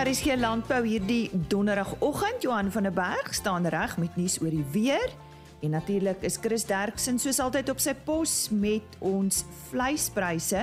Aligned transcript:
RSG 0.00 0.38
Landbou 0.40 0.80
hierdie 0.86 1.28
donderdagoggend. 1.48 2.40
Johan 2.42 2.70
van 2.72 2.82
der 2.82 2.92
Berg 2.92 3.34
staan 3.34 3.66
reg 3.66 3.98
met 3.98 4.14
nuus 4.16 4.38
oor 4.40 4.50
die 4.50 4.64
weer. 4.72 5.10
En 5.60 5.70
natuurlik 5.70 6.22
is 6.24 6.38
Chris 6.40 6.64
Derksen 6.64 7.18
soos 7.20 7.40
altyd 7.40 7.68
op 7.68 7.82
sy 7.84 7.92
pos 8.06 8.48
met 8.48 8.96
ons 9.04 9.42
vleispryse. 9.68 10.62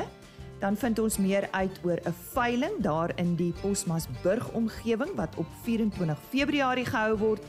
Dan 0.58 0.78
vind 0.82 1.00
ons 1.00 1.20
meer 1.22 1.46
uit 1.52 1.80
oor 1.86 2.02
'n 2.02 2.16
veiling 2.34 2.82
daar 2.82 3.14
in 3.16 3.36
die 3.36 3.54
Posmasburg 3.62 4.50
omgewing 4.58 5.14
wat 5.16 5.36
op 5.36 5.46
24 5.64 6.18
Februarie 6.30 6.86
gehou 6.86 7.18
word. 7.18 7.44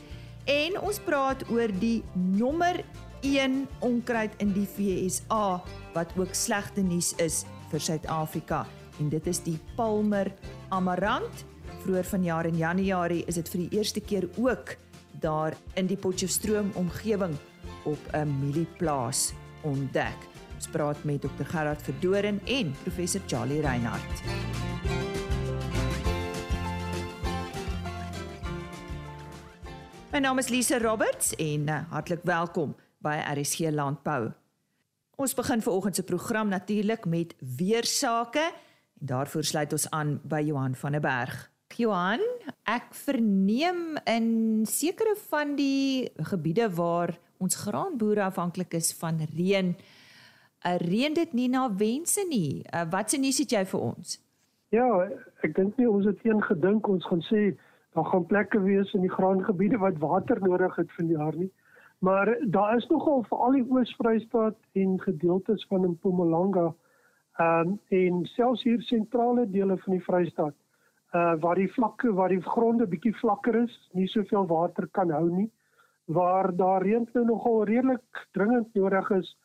En 0.44 0.80
ons 0.80 0.98
praat 0.98 1.50
oor 1.50 1.72
die 1.80 2.04
nommer 2.12 2.84
1 3.20 3.68
onkruid 3.78 4.32
in 4.36 4.52
die 4.52 4.66
FSA 4.66 5.62
wat 5.94 6.12
ook 6.16 6.34
slegte 6.34 6.82
nuus 6.82 7.14
is 7.16 7.44
vir 7.70 7.80
Suid-Afrika 7.80 8.66
en 8.98 9.08
dit 9.08 9.26
is 9.26 9.40
die 9.42 9.58
Palmer 9.76 10.32
Amarant. 10.68 11.44
Vroeër 11.88 12.04
vanjaar 12.04 12.46
in 12.46 12.56
Januarie 12.56 13.22
is 13.24 13.38
dit 13.38 13.48
vir 13.48 13.60
die 13.62 13.78
eerste 13.78 14.00
keer 14.04 14.26
ook 14.36 14.74
daar 15.22 15.54
in 15.80 15.86
die 15.88 15.96
Potchefstroom 15.96 16.68
omgewing 16.76 17.32
op 17.88 17.98
'n 18.12 18.28
mielieplaas 18.40 19.32
ontdek. 19.64 20.18
Ons 20.54 20.68
praat 20.68 21.04
met 21.04 21.22
Dr 21.22 21.44
Gerard 21.48 21.82
Verdoren 21.82 22.40
en 22.44 22.74
professor 22.82 23.20
Charlie 23.26 23.60
Reinhardt. 23.60 24.22
My 30.12 30.18
naam 30.18 30.38
is 30.38 30.48
Lise 30.48 30.78
Roberts 30.78 31.34
en 31.36 31.68
uh, 31.68 31.90
hartlik 31.90 32.20
welkom 32.22 32.76
by 32.98 33.16
RSG 33.34 33.58
Landbou. 33.70 34.32
Ons 35.16 35.34
begin 35.34 35.62
vanoggend 35.62 35.94
se 35.94 36.02
program 36.02 36.48
natuurlik 36.48 37.04
met 37.04 37.34
weersake 37.56 38.52
en 39.00 39.06
daarvoor 39.06 39.44
sluit 39.44 39.72
ons 39.72 39.90
aan 39.90 40.20
by 40.24 40.42
Johan 40.44 40.74
van 40.74 40.92
der 40.92 41.00
Berg. 41.00 41.57
Johan, 41.76 42.22
ek 42.64 42.94
verneem 43.04 43.98
in 44.08 44.28
sekere 44.66 45.14
van 45.28 45.54
die 45.58 46.08
gebiede 46.30 46.66
waar 46.74 47.12
ons 47.38 47.58
graanboere 47.60 48.24
afhanklik 48.24 48.74
is 48.74 48.90
van 48.98 49.20
reën, 49.36 49.74
uh, 49.74 50.76
reën 50.82 51.14
dit 51.14 51.32
nie 51.32 51.48
na 51.52 51.68
wense 51.70 52.24
nie. 52.30 52.64
Uh, 52.72 52.82
wat 52.90 53.10
se 53.10 53.20
nuus 53.20 53.38
het 53.38 53.52
jy 53.52 53.64
vir 53.72 53.80
ons? 53.80 54.18
Ja, 54.74 54.88
ek 55.46 55.54
dink 55.56 55.78
nie 55.78 55.88
ons 55.88 56.08
het 56.08 56.24
een 56.26 56.42
gedink 56.42 56.88
ons 56.88 57.06
gaan 57.06 57.22
sê 57.28 57.52
daar 57.96 58.08
gaan 58.10 58.26
plekke 58.26 58.60
wees 58.64 58.90
in 58.94 59.04
die 59.06 59.12
graangebiede 59.12 59.78
wat 59.78 60.00
water 60.02 60.40
nodig 60.44 60.74
het 60.76 60.90
vanjaar 60.96 61.36
nie. 61.36 61.50
Maar 62.04 62.30
daar 62.46 62.76
is 62.76 62.86
nogal 62.90 63.24
veral 63.28 63.56
die 63.58 63.66
Oos-Vrystaat 63.66 64.58
en 64.78 65.00
gedeeltes 65.02 65.64
van 65.70 65.86
Mpumalanga 65.90 66.68
um, 67.42 67.78
en 67.88 68.24
selfs 68.34 68.62
hier 68.62 68.82
sentrale 68.86 69.46
dele 69.50 69.78
van 69.82 69.96
die 69.96 70.04
Vrystaat 70.04 70.54
uh 71.16 71.34
waar 71.40 71.56
die 71.56 71.72
vlakke 71.72 72.12
waar 72.12 72.28
die 72.28 72.42
gronde 72.42 72.86
bietjie 72.86 73.14
vlakker 73.16 73.62
is, 73.62 73.76
nie 73.92 74.08
soveel 74.08 74.46
water 74.46 74.88
kan 74.92 75.10
hou 75.10 75.28
nie, 75.30 75.50
waar 76.04 76.50
daar 76.56 76.82
reën 76.82 77.08
nou 77.14 77.24
nogal 77.24 77.64
redelik 77.64 78.26
dringend 78.32 78.74
nodig 78.74 79.10
is 79.10 79.36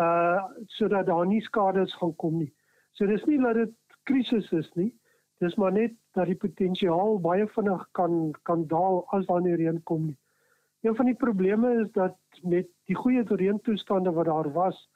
uh 0.00 0.44
sodat 0.66 1.06
daar 1.06 1.26
nie 1.26 1.40
skades 1.40 1.94
gaan 1.94 2.16
kom 2.16 2.38
nie. 2.38 2.52
So 2.92 3.06
dis 3.06 3.24
nie 3.24 3.38
dat 3.40 3.54
dit 3.54 3.74
krisis 4.04 4.52
is 4.52 4.70
nie. 4.74 4.92
Dis 5.40 5.56
maar 5.56 5.72
net 5.72 5.92
dat 6.16 6.26
die 6.26 6.36
potensiaal 6.36 7.20
baie 7.20 7.46
vinnig 7.48 7.86
kan 7.92 8.32
kan 8.42 8.66
daal 8.68 9.04
as 9.16 9.26
daar 9.26 9.40
nie 9.40 9.56
reën 9.56 9.82
kom 9.82 10.06
nie. 10.06 10.18
Een 10.82 10.96
van 10.96 11.06
die 11.06 11.16
probleme 11.16 11.72
is 11.82 11.92
dat 11.92 12.16
met 12.42 12.68
die 12.88 12.96
goeie 12.96 13.24
reëntoestande 13.24 14.12
wat 14.12 14.26
daar 14.26 14.52
was, 14.52 14.88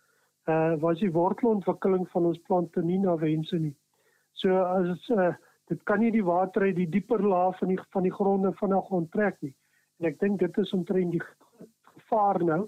uh 0.48 0.74
was 0.80 1.00
die 1.00 1.12
wortelontwikkeling 1.12 2.08
van 2.08 2.24
ons 2.24 2.40
plante 2.48 2.82
nie 2.82 2.98
na 2.98 3.16
wense 3.16 3.58
nie. 3.58 3.76
So 4.32 4.56
as 4.64 5.08
uh 5.08 5.32
dit 5.70 5.82
kan 5.88 6.00
nie 6.00 6.12
die 6.12 6.24
water 6.24 6.62
uit 6.62 6.76
die 6.76 6.88
dieper 6.88 7.22
laag 7.22 7.58
van 7.58 7.68
die 7.72 7.80
van 7.96 8.02
die 8.02 8.12
gronde 8.12 8.52
vinnig 8.60 8.90
onttrek 8.90 9.40
nie. 9.40 9.54
En 10.00 10.10
ek 10.10 10.18
dink 10.20 10.38
dit 10.42 10.58
is 10.58 10.72
omtrent 10.76 11.12
die 11.14 11.22
gevaar 11.24 12.44
nou. 12.44 12.64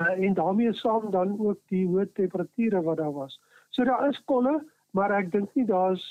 Uh, 0.00 0.14
en 0.26 0.34
daarmee 0.34 0.72
saam 0.74 1.10
dan 1.10 1.36
ook 1.38 1.60
die 1.70 1.84
hoë 1.86 2.08
temperature 2.16 2.82
wat 2.82 2.98
daar 2.98 3.12
was. 3.12 3.38
So 3.70 3.84
daar 3.84 4.08
is 4.08 4.18
kolle, 4.24 4.56
maar 4.90 5.12
ek 5.14 5.30
dink 5.32 5.54
nie 5.54 5.66
daar's 5.68 6.02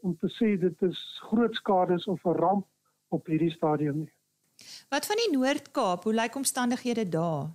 om 0.00 0.16
te 0.22 0.30
sê 0.38 0.54
dit 0.60 0.82
is 0.82 1.00
groot 1.28 1.54
skades 1.54 2.06
of 2.06 2.24
'n 2.24 2.38
ramp 2.38 2.66
op 3.08 3.26
hierdie 3.26 3.52
stadium 3.52 3.98
nie. 3.98 4.12
Wat 4.88 5.06
van 5.06 5.20
die 5.20 5.36
Noord-Kaap? 5.36 6.04
Hoe 6.04 6.14
lyk 6.14 6.36
omstandighede 6.36 7.08
daar? 7.08 7.50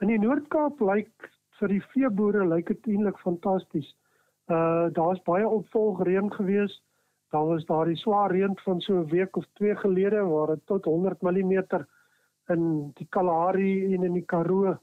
In 0.00 0.08
die 0.08 0.18
Noord-Kaap 0.18 0.80
lyk 0.80 1.30
vir 1.60 1.68
die 1.68 1.82
veeboere 1.92 2.46
lyk 2.48 2.72
dit 2.72 2.86
eintlik 2.94 3.18
fantasties. 3.22 3.94
Uh 4.46 4.86
daar's 4.92 5.22
baie 5.22 5.48
opvolgreën 5.48 6.32
gewees. 6.32 6.82
Daar 7.30 7.46
was 7.46 7.64
daardie 7.64 7.96
swaar 7.96 8.30
reën 8.30 8.56
van 8.64 8.80
so 8.80 8.94
'n 8.94 9.08
week 9.08 9.36
of 9.36 9.46
2 9.52 9.76
gelede 9.76 10.22
waar 10.22 10.46
dit 10.46 10.66
tot 10.66 10.84
100 10.84 11.22
mm 11.22 11.64
in 12.48 12.90
die 12.94 13.06
Kalahari 13.10 13.94
en 13.94 14.02
in 14.02 14.12
die 14.12 14.24
Karoo 14.24 14.76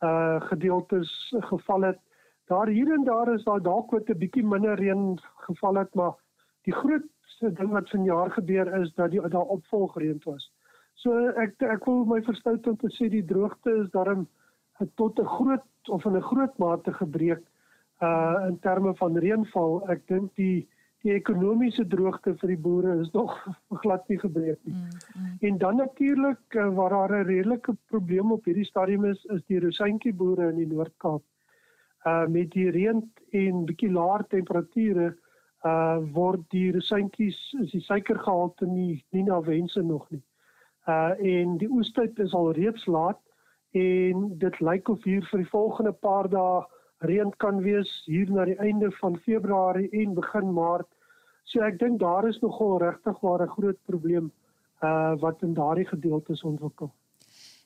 uh 0.00 0.40
gedeeltes 0.40 1.34
geval 1.40 1.80
het. 1.80 1.98
Daar 2.46 2.66
hier 2.66 2.92
en 2.92 3.04
daar 3.04 3.34
is 3.34 3.44
daar 3.44 3.62
dalk 3.62 3.90
wat 3.90 4.08
'n 4.08 4.18
bietjie 4.18 4.44
minder 4.44 4.74
reën 4.74 5.18
geval 5.36 5.74
het, 5.74 5.94
maar 5.94 6.14
die 6.62 6.74
grootste 6.74 7.52
ding 7.52 7.70
wat 7.70 7.90
vanjaar 7.90 8.30
gebeur 8.30 8.80
is 8.80 8.94
dat 8.94 9.10
die 9.10 9.28
daar 9.28 9.52
opvolgreën 9.56 10.20
was. 10.24 10.52
So 10.94 11.28
ek 11.28 11.62
ek 11.62 11.84
wil 11.84 12.04
my 12.04 12.22
verstout 12.22 12.66
om 12.66 12.76
te 12.76 12.90
sê 12.96 13.08
die 13.08 13.24
droogte 13.24 13.70
is 13.82 13.90
daarom 13.90 14.28
tot 14.94 15.20
'n 15.20 15.26
groot 15.26 15.88
of 15.88 16.04
in 16.04 16.16
'n 16.16 16.28
groot 16.30 16.58
mate 16.58 16.92
gebreek 16.92 17.42
uh 18.00 18.46
in 18.48 18.58
terme 18.64 18.94
van 18.94 19.16
reënval 19.16 19.82
ek 19.92 20.06
dink 20.08 20.34
die 20.40 20.68
die 21.04 21.14
ekonomiese 21.16 21.86
droogte 21.88 22.34
vir 22.40 22.52
die 22.52 22.60
boere 22.60 22.98
is 23.00 23.10
nog 23.14 23.32
glad 23.82 24.08
nie 24.08 24.18
gebreek 24.20 24.58
nie. 24.68 24.74
Mm, 24.74 24.98
mm. 25.14 25.36
En 25.48 25.58
dan 25.58 25.76
natuurlik 25.76 26.56
uh, 26.56 26.68
waar 26.76 26.90
daar 26.90 27.14
'n 27.18 27.26
redelike 27.26 27.76
probleem 27.88 28.32
op 28.32 28.44
hierdie 28.44 28.64
stadium 28.64 29.04
is 29.04 29.24
is 29.24 29.44
die 29.46 29.60
rosientjie 29.60 30.14
boere 30.14 30.50
in 30.50 30.56
die 30.56 30.66
Noord-Kaap. 30.66 31.22
Uh 32.04 32.26
met 32.26 32.50
die 32.50 32.70
reën 32.70 33.02
en 33.30 33.64
bietjie 33.64 33.92
laer 33.92 34.24
temperature 34.28 35.16
uh 35.64 35.98
word 36.12 36.44
die 36.50 36.72
rosientjies 36.72 37.40
is 37.60 37.70
die 37.70 37.84
suikergehalte 37.84 38.66
nie 38.66 39.04
nie 39.10 39.22
na 39.22 39.40
wense 39.40 39.82
nog 39.82 40.10
nie. 40.10 40.22
Uh 40.88 41.12
en 41.20 41.56
die 41.56 41.70
oestyd 41.70 42.18
is 42.18 42.34
al 42.34 42.52
reeds 42.52 42.86
laat 42.86 43.20
en 43.72 44.38
dit 44.38 44.60
lyk 44.60 44.88
of 44.88 45.04
hier 45.04 45.24
vir 45.30 45.38
die 45.38 45.52
volgende 45.52 45.92
paar 45.92 46.28
dae 46.28 46.64
reën 47.00 47.30
kan 47.36 47.60
wees 47.64 47.90
hier 48.06 48.30
na 48.30 48.44
die 48.44 48.58
einde 48.58 48.90
van 49.00 49.18
Februarie 49.24 49.88
en 49.90 50.14
begin 50.14 50.52
Maart. 50.52 50.88
So 51.44 51.62
ek 51.66 51.78
dink 51.78 52.00
daar 52.00 52.28
is 52.28 52.40
nogal 52.40 52.78
regtig 52.78 53.20
waar 53.20 53.42
'n 53.42 53.54
groot 53.56 53.78
probleem 53.86 54.32
uh 54.82 55.14
wat 55.20 55.42
in 55.42 55.54
daardie 55.54 55.86
gedeeltes 55.86 56.42
ontwikkel. 56.42 56.92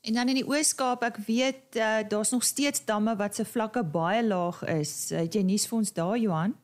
En 0.02 0.12
dan 0.12 0.28
in 0.28 0.34
die 0.34 0.48
Oos-Kaap, 0.48 1.02
ek 1.02 1.16
weet 1.16 1.76
uh, 1.76 2.02
daar's 2.08 2.30
nog 2.30 2.42
steeds 2.44 2.84
damme 2.84 3.16
wat 3.16 3.34
se 3.34 3.44
vlakke 3.44 3.84
baie 3.84 4.26
laag 4.26 4.64
is. 4.64 5.10
Het 5.10 5.34
jy 5.34 5.42
nuus 5.42 5.66
vir 5.68 5.78
ons 5.78 5.92
daar 5.92 6.18
Johan? 6.18 6.54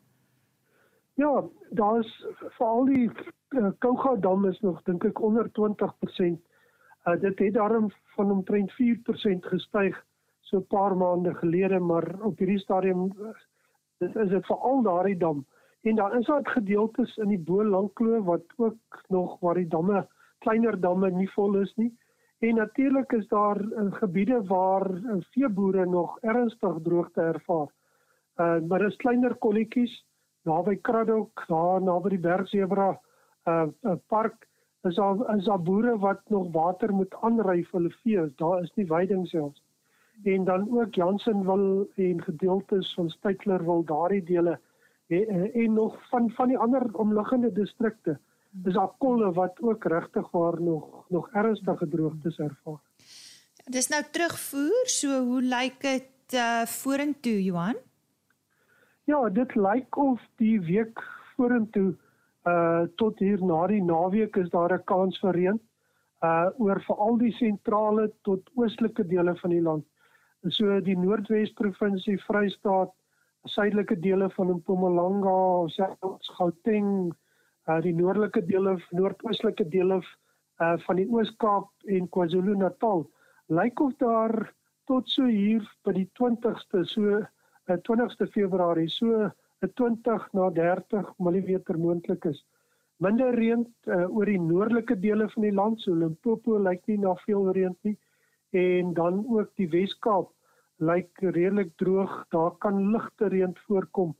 Ja, 1.14 1.44
daar's 1.70 2.10
veral 2.58 2.84
die 2.84 3.10
uh, 3.56 3.70
Kouga 3.78 4.16
dam 4.16 4.44
is 4.44 4.60
nog 4.60 4.82
dink 4.82 5.04
ek 5.04 5.20
onder 5.20 5.48
20%. 5.60 6.36
Uh 7.08 7.16
dit 7.20 7.38
het 7.38 7.54
daarom 7.54 7.88
van 8.16 8.30
omtrent 8.30 8.72
4% 8.72 9.48
gestyg 9.52 9.96
so 10.50 10.58
'n 10.58 10.66
paar 10.66 10.96
maande 10.96 11.34
gelede, 11.34 11.78
maar 11.78 12.06
op 12.22 12.38
hierdie 12.38 12.58
stadium 12.58 13.08
dis 13.98 14.14
is 14.14 14.28
dit 14.28 14.46
veral 14.46 14.82
daardie 14.82 15.16
dam. 15.16 15.44
En 15.82 15.96
daar 15.96 16.18
is 16.18 16.28
ook 16.28 16.48
gedeeltes 16.48 17.16
in 17.16 17.28
die 17.28 17.38
Bo-Langkloof 17.38 18.24
wat 18.24 18.44
ook 18.56 19.04
nog 19.08 19.38
waar 19.40 19.54
die 19.54 19.68
damme, 19.68 20.06
kleiner 20.38 20.80
damme 20.80 21.10
nie 21.10 21.30
vol 21.30 21.56
is 21.60 21.74
nie. 21.76 21.92
En 22.40 22.54
natuurlik 22.54 23.12
is 23.12 23.28
daar 23.28 23.60
uh, 23.60 23.92
gebiede 23.92 24.42
waar 24.44 24.90
uh, 24.90 25.16
veeboere 25.32 25.86
nog 25.86 26.18
ernstig 26.20 26.76
droogte 26.82 27.20
ervaar. 27.20 27.68
Uh 28.36 28.60
maar 28.68 28.78
dis 28.78 28.96
kleiner 28.96 29.34
kolletjies 29.34 30.04
naby 30.42 30.76
Kraddock, 30.80 31.44
daar 31.46 31.82
naby 31.82 32.08
die 32.08 32.18
Bergsebra 32.18 33.00
uh, 33.44 33.66
uh 33.82 33.96
park 34.06 34.48
is 34.88 34.94
daar 34.94 35.36
is 35.36 35.44
daar 35.44 35.62
boere 35.62 35.98
wat 35.98 36.20
nog 36.28 36.52
water 36.52 36.92
moet 36.92 37.14
aanry 37.20 37.64
vir 37.64 37.80
hulle 37.80 37.96
vee. 38.02 38.32
Daar 38.36 38.62
is 38.62 38.72
nie 38.74 38.86
veiding 38.86 39.26
selfs 39.28 39.60
en 40.24 40.44
dan 40.44 40.68
ook 40.70 40.94
Jansen 40.94 41.44
wil 41.44 41.90
en 41.94 42.22
gedeeltes 42.22 42.94
van 42.94 43.10
Stytler 43.10 43.64
wil 43.64 43.84
daardie 43.84 44.22
dele 44.22 44.58
en, 45.06 45.52
en 45.52 45.72
nog 45.72 46.08
van 46.08 46.30
van 46.30 46.48
die 46.48 46.58
ander 46.58 46.94
omliggende 46.94 47.52
distrikte 47.52 48.18
is 48.64 48.74
daar 48.74 48.92
kolle 48.98 49.32
wat 49.32 49.60
ook 49.60 49.84
regtig 49.84 50.30
waar 50.30 50.60
nog 50.62 51.04
nog 51.08 51.30
ernstige 51.32 51.88
droogtes 51.88 52.38
ervaar. 52.38 52.80
Dis 53.64 53.88
nou 53.88 54.02
terugvoer, 54.10 54.86
so 54.86 55.24
hoe 55.24 55.42
lyk 55.42 55.80
dit 55.80 56.34
uh, 56.34 56.62
vorentoe 56.66 57.44
Johan? 57.44 57.76
Ja, 59.04 59.28
dit 59.28 59.54
lyk 59.54 59.96
of 59.96 60.20
die 60.36 60.60
week 60.60 61.02
vorentoe 61.36 61.94
uh 62.48 62.86
tot 62.96 63.18
hier 63.18 63.42
na 63.44 63.66
die 63.68 63.82
naweek 63.84 64.36
is 64.36 64.48
daar 64.50 64.72
'n 64.72 64.84
kans 64.84 65.18
vir 65.20 65.34
reën 65.34 65.60
uh 66.24 66.48
oor 66.58 66.80
veral 66.86 67.18
die 67.18 67.32
sentrale 67.32 68.10
tot 68.22 68.40
oostelike 68.54 69.04
dele 69.06 69.36
van 69.36 69.50
die 69.50 69.60
land 69.60 69.84
so 70.48 70.80
die 70.80 70.96
Noordwes 70.96 71.52
provinsie 71.52 72.16
Vrystaat, 72.24 72.92
suidelike 73.48 73.96
dele 74.00 74.28
van 74.36 74.54
Mpumalanga, 74.56 75.68
selfs 75.68 76.30
Gauteng, 76.36 77.12
uh 77.68 77.80
die 77.84 77.92
noordelike 77.92 78.42
dele, 78.48 78.78
noordoostelike 78.96 79.68
dele 79.68 80.00
uh 80.60 80.76
van 80.86 80.96
die 80.96 81.08
Oos-Kaap 81.08 81.68
en 81.88 82.08
KwaZulu-Natal 82.08 83.04
lyk 83.50 83.80
of 83.80 83.92
daar 83.98 84.52
tot 84.86 85.08
so 85.08 85.26
hier 85.28 85.64
by 85.84 85.92
die 85.96 86.08
20ste 86.18 86.84
so 86.88 87.02
'n 87.02 87.26
uh, 87.68 87.78
20ste 87.88 88.26
Februarie 88.32 88.88
so 88.88 89.30
'n 89.62 89.72
20 89.76 90.28
na 90.32 90.50
30 90.50 91.14
mm 91.18 91.76
moontlik 91.76 92.24
is. 92.24 92.44
Minder 92.98 93.34
reën 93.34 93.64
uh, 93.86 94.06
oor 94.08 94.26
die 94.26 94.40
noordelike 94.40 94.96
dele 95.00 95.28
van 95.28 95.42
die 95.42 95.54
land, 95.54 95.80
so 95.80 95.92
Limpopo 95.94 96.58
lyk 96.58 96.86
nie 96.86 96.98
na 96.98 97.14
veel 97.26 97.52
reën 97.52 97.76
nie 97.82 97.96
en 98.50 98.94
dan 98.94 99.24
ook 99.28 99.50
die 99.56 99.68
Wes-Kaap 99.68 100.30
lyk 100.80 101.10
redelik 101.20 101.72
droog. 101.76 102.24
Daar 102.28 102.56
kan 102.58 102.90
ligte 102.90 103.28
reën 103.28 103.56
voorkom. 103.66 104.16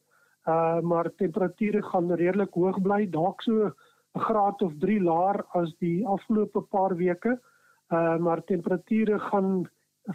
Uh 0.49 0.81
maar 0.81 1.15
temperature 1.15 1.82
gaan 1.82 2.12
redelik 2.12 2.55
hoog 2.55 2.81
bly, 2.82 3.06
dalk 3.11 3.43
so 3.43 3.73
'n 4.15 4.21
graad 4.21 4.62
of 4.62 4.73
3 4.79 5.00
laer 5.00 5.44
as 5.53 5.75
die 5.79 6.06
afgelope 6.06 6.61
paar 6.61 6.97
weke. 6.97 7.38
Uh 7.88 8.17
maar 8.19 8.44
temperature 8.44 9.19
gaan 9.19 9.69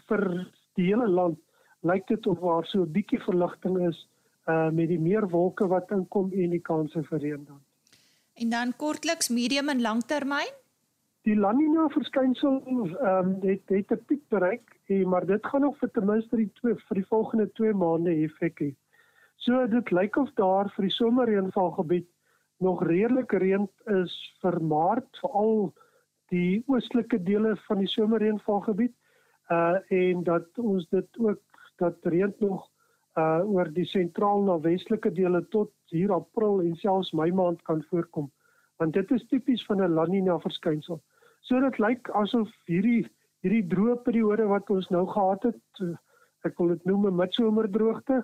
vir 0.08 0.52
die 0.74 0.86
hele 0.86 1.08
land 1.08 1.40
lyk 1.82 2.08
dit 2.08 2.28
of 2.28 2.40
waar 2.40 2.66
so 2.66 2.82
'n 2.82 2.92
bietjie 2.92 3.20
verligting 3.20 3.88
is 3.88 4.08
uh 4.48 4.70
met 4.70 4.88
die 4.88 5.00
meer 5.00 5.30
wolke 5.30 5.68
wat 5.68 5.92
inkom 5.92 6.32
en 6.34 6.50
die 6.50 6.62
kanse 6.62 7.04
vir 7.04 7.20
reën 7.20 7.46
dan. 7.46 7.62
En 8.34 8.50
dan 8.50 8.76
kortliks 8.76 9.30
medium 9.30 9.70
en 9.70 9.82
langtermyn? 9.82 10.65
Die 11.26 11.34
La 11.34 11.50
Nina 11.58 11.88
verskynsel 11.90 12.60
ehm 12.70 12.98
um, 13.12 13.30
het 13.42 13.72
het 13.74 13.92
'n 13.94 14.04
piek 14.10 14.22
bereik, 14.30 14.76
en, 14.86 15.10
maar 15.10 15.26
dit 15.26 15.46
gaan 15.46 15.62
nog 15.62 15.78
vir 15.78 15.90
ten 15.92 16.06
minste 16.06 16.36
die 16.38 16.52
twee 16.60 16.76
vir 16.76 16.96
die 16.96 17.06
volgende 17.14 17.48
2 17.60 17.74
maande 17.74 18.12
effek 18.26 18.60
hê. 18.62 18.68
So 19.36 19.66
dit 19.68 19.92
lyk 19.92 20.16
of 20.16 20.30
daar 20.34 20.70
vir 20.76 20.86
die 20.86 20.94
somerreënvalgebied 20.98 22.06
nog 22.60 22.84
redelik 22.84 23.32
reën 23.32 23.66
is 23.86 24.14
vir 24.42 24.60
Maart, 24.62 25.18
veral 25.22 25.74
die 26.30 26.64
oostelike 26.68 27.24
dele 27.24 27.56
van 27.56 27.82
die 27.82 27.90
somerreënvalgebied. 27.96 28.94
Uh 29.50 29.78
en 29.90 30.24
dat 30.24 30.46
ons 30.58 30.88
dit 30.90 31.20
ook 31.20 31.42
dat 31.78 31.98
reën 32.04 32.36
nog 32.40 32.70
uh 33.18 33.42
oor 33.50 33.74
die 33.74 33.90
sentraal 33.96 34.44
na 34.44 34.60
westelike 34.60 35.12
dele 35.12 35.42
tot 35.48 35.74
hier 35.90 36.14
April 36.14 36.62
en 36.62 36.76
selfs 36.76 37.12
Mei 37.14 37.32
maand 37.32 37.62
kan 37.62 37.84
voorkom. 37.90 38.32
Want 38.78 38.94
dit 38.94 39.12
is 39.12 39.28
tipies 39.28 39.66
van 39.66 39.82
'n 39.82 39.94
La 39.94 40.06
Nina 40.06 40.40
verskynsel. 40.40 41.02
So 41.46 41.62
dit 41.62 41.78
lyk 41.78 42.10
asof 42.18 42.50
hierdie 42.70 43.06
hierdie 43.46 43.68
droë 43.70 44.00
periode 44.02 44.48
wat 44.50 44.70
ons 44.74 44.88
nou 44.90 45.04
gehad 45.06 45.44
het, 45.52 45.82
eh, 45.86 45.94
ek 46.50 46.58
wil 46.58 46.72
dit 46.74 46.86
noem 46.90 47.06
'n 47.08 47.20
midsomerdroogte, 47.22 48.24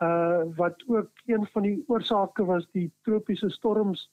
uh 0.00 0.42
wat 0.56 0.82
ook 0.88 1.10
een 1.26 1.46
van 1.52 1.62
die 1.62 1.84
oorsake 1.88 2.44
was 2.44 2.64
die 2.72 2.90
tropiese 3.04 3.50
storms 3.50 4.08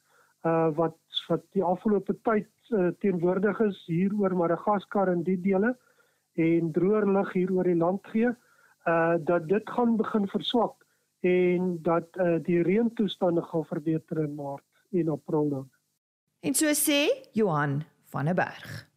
uh 0.45 0.69
wat 0.75 0.97
wat 1.29 1.43
die 1.53 1.63
afgelope 1.63 2.13
tyd 2.23 2.49
uh, 2.69 2.89
teenwoordig 2.99 3.59
is 3.59 3.83
hier 3.85 4.13
oor 4.19 4.35
Madagaskar 4.35 5.09
en 5.09 5.23
die 5.23 5.37
dele 5.41 5.77
en 6.33 6.71
droër 6.71 7.05
lug 7.07 7.33
hier 7.33 7.51
oor 7.51 7.63
die 7.63 7.75
land 7.75 8.07
gee, 8.07 8.29
uh 8.87 9.15
dat 9.19 9.47
dit 9.47 9.69
gaan 9.69 9.95
begin 9.97 10.27
verswak 10.27 10.75
en 11.21 11.77
dat 11.81 12.07
uh 12.17 12.39
die 12.43 12.61
reëntoestande 12.63 13.41
gaan 13.41 13.65
verbeter 13.65 14.23
in 14.23 14.35
Maart 14.35 14.65
en 14.91 15.09
April 15.09 15.49
dan. 15.49 15.69
En 16.39 16.53
so 16.53 16.73
sê 16.73 17.07
Johan 17.33 17.83
van 18.09 18.29
'n 18.29 18.35
berg. 18.35 18.89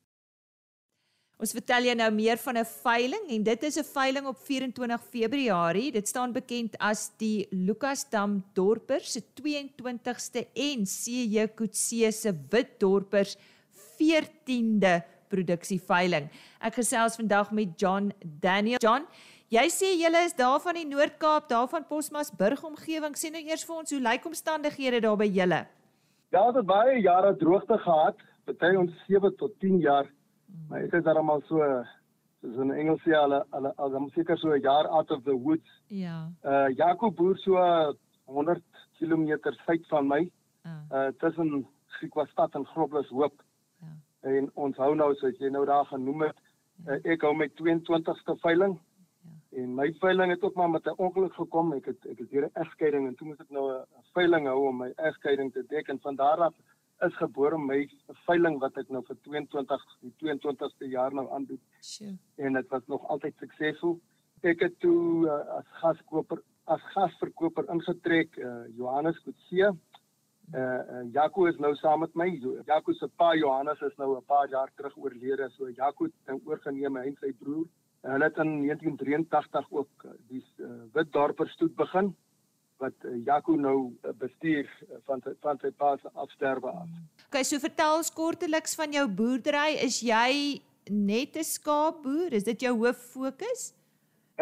Ons 1.42 1.50
vertel 1.56 1.88
jou 1.88 1.94
nou 1.98 2.10
meer 2.14 2.38
van 2.38 2.56
'n 2.58 2.64
veiling 2.64 3.24
en 3.34 3.42
dit 3.42 3.62
is 3.62 3.76
'n 3.78 3.84
veiling 3.84 4.26
op 4.26 4.38
24 4.38 5.02
Februarie. 5.10 5.90
Dit 5.92 6.08
staan 6.08 6.32
bekend 6.32 6.78
as 6.78 7.10
die 7.18 7.46
Lukasdam 7.50 8.44
Dorpers 8.54 9.12
se 9.12 9.22
22ste 9.34 10.46
en 10.54 10.84
CJ 10.86 11.48
Kutse 11.54 12.12
se 12.12 12.32
Wit 12.50 12.78
Dorpers 12.78 13.36
14de 13.98 15.02
produksieveiling. 15.28 16.30
Ek 16.60 16.74
gesels 16.74 17.16
vandag 17.16 17.50
met 17.50 17.68
John 17.80 18.12
Daniel. 18.40 18.78
John, 18.78 19.06
jy 19.48 19.66
sê 19.68 19.98
julle 19.98 20.24
is 20.24 20.34
daar 20.34 20.60
van 20.60 20.74
die 20.74 20.86
Noord-Kaap, 20.86 21.48
daar 21.48 21.68
van 21.68 21.86
Posmasburg 21.86 22.62
omgewing. 22.62 23.16
Sê 23.16 23.32
nou 23.32 23.42
eers 23.42 23.64
vir 23.64 23.76
ons 23.76 23.90
hoe 23.90 24.00
lyk 24.00 24.24
omstandighede 24.24 25.00
daar 25.00 25.16
by 25.16 25.26
julle? 25.26 25.66
Ja, 26.32 26.52
dit 26.52 26.66
baie 26.66 27.00
jare 27.00 27.36
droogte 27.36 27.78
gehad 27.78 28.16
party 28.44 28.76
ons 28.76 28.92
7 29.06 29.36
tot 29.36 29.58
10 29.60 29.78
jaar. 29.78 30.06
Maar 30.68 30.80
dit 30.80 30.92
is 30.92 31.04
darmal 31.04 31.42
so 31.48 31.58
soos 32.42 32.58
in 32.64 32.72
Engels 32.74 33.02
sê 33.06 33.14
hulle 33.14 33.40
hulle 33.54 33.72
al 33.76 33.90
dan 33.90 34.08
seker 34.14 34.38
so 34.38 34.52
'n 34.52 34.60
jaar 34.60 34.86
out 34.88 35.10
of 35.10 35.22
the 35.24 35.34
woods. 35.34 35.70
Ja. 35.88 36.30
Uh 36.44 36.68
Jakob 36.76 37.16
boer 37.16 37.38
so 37.38 37.56
100 38.26 38.62
km 38.98 39.38
suid 39.64 39.86
van 39.88 40.08
my. 40.08 40.30
Uh, 40.64 41.10
tussen 41.18 41.66
Griekstad 41.86 42.54
en 42.54 42.66
Groblershoop. 42.66 43.42
Ja. 43.80 43.92
En 44.20 44.50
ons 44.54 44.76
hou 44.76 44.94
nou 44.94 45.14
soos 45.14 45.38
jy 45.38 45.48
nou 45.50 45.64
daar 45.66 45.84
genoem 45.90 46.22
het, 46.28 46.38
ja. 46.84 46.94
uh, 46.94 47.12
ek 47.12 47.22
hou 47.26 47.34
met 47.34 47.54
22ste 47.58 48.36
veiling. 48.44 48.76
Ja. 49.22 49.62
En 49.62 49.74
my 49.74 49.88
veiling 50.00 50.30
het 50.30 50.42
ook 50.42 50.54
maar 50.54 50.70
met 50.70 50.86
'n 50.86 50.98
ongeluk 50.98 51.34
gekom. 51.34 51.72
Ek 51.72 51.84
het 51.84 52.06
ek 52.06 52.18
het 52.18 52.30
hier 52.30 52.46
'n 52.46 52.60
egskeiding 52.62 53.06
en 53.06 53.14
toe 53.14 53.26
moet 53.26 53.40
ek 53.40 53.50
nou 53.50 53.72
'n 53.72 53.84
veiling 54.12 54.46
hou 54.46 54.68
om 54.68 54.76
my 54.76 54.92
egskeiding 54.96 55.52
te 55.52 55.64
dek 55.68 55.88
en 55.88 56.00
van 56.00 56.16
daar 56.16 56.40
af 56.40 56.54
is 57.06 57.16
gebore 57.18 57.58
my 57.58 57.80
veiling 58.26 58.58
wat 58.62 58.76
ek 58.80 58.90
nou 58.94 59.02
vir 59.08 59.18
22 59.26 59.84
die 60.04 60.12
22ste 60.22 60.88
jaar 60.92 61.14
nou 61.14 61.26
aanbied. 61.34 61.62
Sure. 61.80 62.14
En 62.38 62.58
dit 62.58 62.68
was 62.74 62.86
nog 62.92 63.06
altyd 63.14 63.34
suksesvol. 63.42 63.98
Ek 64.42 64.62
het 64.66 64.78
toe 64.84 65.26
uh, 65.26 65.38
as 65.58 65.68
gaskoper 65.82 66.42
as 66.70 66.82
gasverkoper 66.94 67.66
ingetrek 67.74 68.38
uh, 68.38 68.62
Johannes 68.78 69.18
Kutse. 69.24 69.72
Uh, 70.52 70.60
uh 70.60 71.02
Jaco 71.14 71.46
is 71.50 71.58
nou 71.62 71.72
saam 71.80 72.04
met 72.04 72.14
my. 72.18 72.28
Jaco 72.66 72.94
se 72.94 73.08
pa 73.18 73.32
Johannes 73.34 73.82
is 73.82 73.96
nou 73.98 74.16
'n 74.16 74.26
paar 74.26 74.48
jaar 74.50 74.70
terug 74.76 74.96
oorlede. 74.96 75.50
So 75.56 75.70
Jaco 75.70 76.04
het 76.04 76.14
nou 76.26 76.40
oorgeneem 76.44 76.96
hy 76.96 77.06
en 77.06 77.16
sy 77.20 77.32
broer. 77.32 77.66
Hulle 78.02 78.24
het 78.24 78.38
in 78.38 78.66
1983 78.66 79.70
ook 79.70 80.06
die 80.28 80.42
uh, 80.58 80.70
Witdorper 80.94 81.48
stoet 81.48 81.74
begin 81.76 82.14
wat 82.82 83.06
uh, 83.06 83.14
Jaco 83.26 83.54
nou 83.56 83.76
uh, 84.02 84.12
bestuur 84.18 84.66
uh, 84.66 84.98
van 85.08 85.22
sy, 85.24 85.32
van 85.44 85.60
sy 85.62 85.70
pa 85.78 85.94
se 86.00 86.10
afsterwe 86.24 86.72
af. 86.72 86.90
Okay, 87.28 87.44
so 87.46 87.62
vertel 87.62 88.00
ons 88.00 88.12
kortliks 88.12 88.76
van 88.78 88.92
jou 88.98 89.06
boerdery. 89.20 89.78
Is 89.86 90.00
jy 90.02 90.60
net 90.90 91.38
'n 91.38 91.46
skaapboer? 91.46 92.34
Is 92.34 92.44
dit 92.44 92.66
jou 92.66 92.74
hoof 92.84 92.98
fokus? 93.14 93.72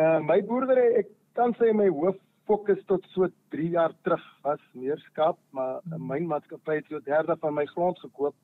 Uh 0.01 0.19
my 0.25 0.41
boerdery, 0.43 0.89
ek 1.05 1.09
kan 1.37 1.55
sê 1.59 1.73
my 1.77 1.89
hoof 1.89 2.19
fokus 2.51 2.81
tot 2.87 3.05
so 3.15 3.29
3 3.55 3.69
jaar 3.77 3.93
terug 4.03 4.23
was 4.43 4.63
meer 4.73 4.99
skaap, 5.11 5.39
maar 5.51 5.81
hmm. 5.85 6.07
my 6.07 6.21
maatskappy 6.33 6.81
het 6.81 6.87
so 6.89 6.97
'n 6.97 7.05
derde 7.05 7.37
van 7.37 7.55
my 7.55 7.67
grond 7.67 7.99
gekoop. 7.99 8.35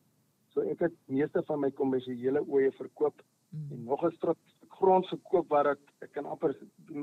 So 0.53 0.61
ek 0.61 0.81
het 0.81 0.95
meeste 1.07 1.43
van 1.47 1.61
my 1.61 1.71
kommersiële 1.71 2.41
ooe 2.47 2.71
verkoop 2.73 3.17
hmm. 3.51 3.73
en 3.73 3.85
nog 3.85 4.05
'n 4.05 4.15
stuk 4.19 4.39
grond 4.79 5.07
gekoop 5.11 5.49
waar 5.53 5.73
ek 5.73 5.83
ek 6.05 6.13
kan 6.17 6.29
amper 6.29 6.55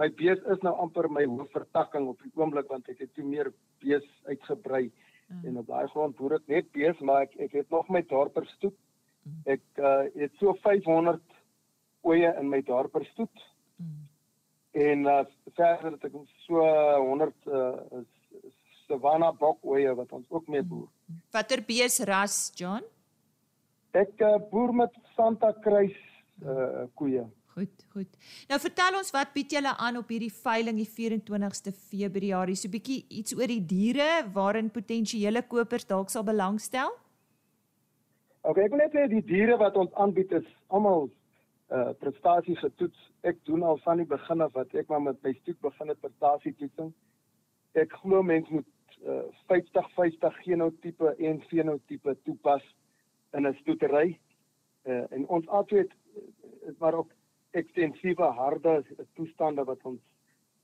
my 0.01 0.10
bees 0.20 0.42
is 0.53 0.62
nou 0.65 0.74
amper 0.84 1.10
my 1.10 1.25
hoofvertakking 1.25 2.08
op 2.12 2.22
die 2.24 2.32
oomblik 2.39 2.70
want 2.72 2.89
ek 2.94 3.01
het 3.03 3.13
toe 3.18 3.25
meer 3.25 3.51
bees 3.84 4.06
uitgebrei 4.30 4.86
mm. 4.88 5.44
en 5.50 5.60
op 5.62 5.68
daai 5.68 5.88
grond 5.94 6.18
boer 6.18 6.38
ek 6.39 6.50
net 6.53 6.72
bees 6.77 7.00
maar 7.01 7.27
ek 7.27 7.38
ek 7.48 7.60
het 7.62 7.70
nog 7.74 7.89
my 7.89 8.03
dorper 8.10 8.48
stoet. 8.56 8.77
Mm. 9.24 9.42
Ek 9.56 9.63
uh, 9.80 10.06
het 10.15 10.34
so 10.39 10.56
500 10.63 11.22
oeye 12.03 12.34
in 12.39 12.50
my 12.51 12.62
dorper 12.68 13.06
stoet. 13.13 13.46
Mm. 13.77 14.01
En 14.74 15.06
uh, 15.06 15.20
verder 15.56 15.94
het 15.94 16.10
ek 16.10 16.18
so 16.48 16.63
100 16.63 17.48
uh, 17.48 18.01
Savannah 18.88 19.32
bok 19.39 19.63
oeye 19.65 19.94
wat 19.96 20.12
ons 20.12 20.25
ook 20.30 20.50
mee 20.51 20.63
boer. 20.65 20.89
Watter 21.34 21.62
bees 21.65 22.01
ras, 22.10 22.51
John? 22.58 22.84
Ek 23.94 24.20
uh, 24.25 24.39
boer 24.51 24.74
met 24.84 24.98
Santa 25.15 25.53
Cruz 25.63 25.96
uh 26.42 26.88
koeie. 26.98 27.24
Goed, 27.54 27.84
goed. 27.94 28.16
Nou 28.50 28.58
vertel 28.58 28.96
ons 28.98 29.12
wat 29.14 29.34
bied 29.36 29.52
julle 29.54 29.76
aan 29.86 30.00
op 30.00 30.10
hierdie 30.10 30.32
veiling 30.34 30.80
die 30.80 30.90
24ste 30.90 31.74
Februarie? 31.92 32.56
So 32.58 32.68
'n 32.68 32.74
bietjie 32.74 33.06
iets 33.10 33.36
oor 33.38 33.48
die 33.48 33.62
diere 33.62 34.26
waarin 34.34 34.72
potensiële 34.72 35.44
kopers 35.48 35.86
dalk 35.86 36.10
sal 36.10 36.24
belangstel? 36.24 36.90
OK, 38.42 38.58
ek 38.58 38.72
wil 38.72 38.82
net 38.82 38.92
sê 38.96 39.08
die 39.08 39.22
diere 39.22 39.58
wat 39.58 39.78
ons 39.78 39.94
aanbied 39.94 40.32
is 40.32 40.48
almal 40.68 41.10
uh 41.70 41.94
prestasie 42.00 42.56
getoets. 42.56 43.00
Ek 43.22 43.38
doen 43.46 43.64
al 43.64 43.78
van 43.86 43.98
die 43.98 44.10
begin 44.10 44.42
af 44.42 44.54
wat 44.54 44.74
ek 44.74 44.90
maar 44.90 45.02
met 45.02 45.24
my 45.24 45.34
stoet 45.34 45.60
begin 45.62 45.88
het 45.88 46.02
prestasie 46.02 46.56
toetsing. 46.58 46.94
Ek 47.74 47.94
glo 48.02 48.24
mens 48.24 48.50
moet 48.50 48.66
uh 49.06 49.30
50 49.48 49.94
50 49.94 50.44
genotipe 50.44 51.16
en 51.20 51.42
fenotipe 51.50 52.18
toepas 52.24 52.64
in 53.34 53.46
'n 53.46 53.58
stoetery. 53.62 54.18
Uh 54.86 55.06
en 55.12 55.28
ons 55.28 55.46
is 55.72 56.78
maar 56.80 56.94
ook 56.94 57.12
ekstensiewe 57.54 58.30
harde 58.38 58.82
toestande 59.18 59.66
wat 59.68 59.86
ons 59.86 60.02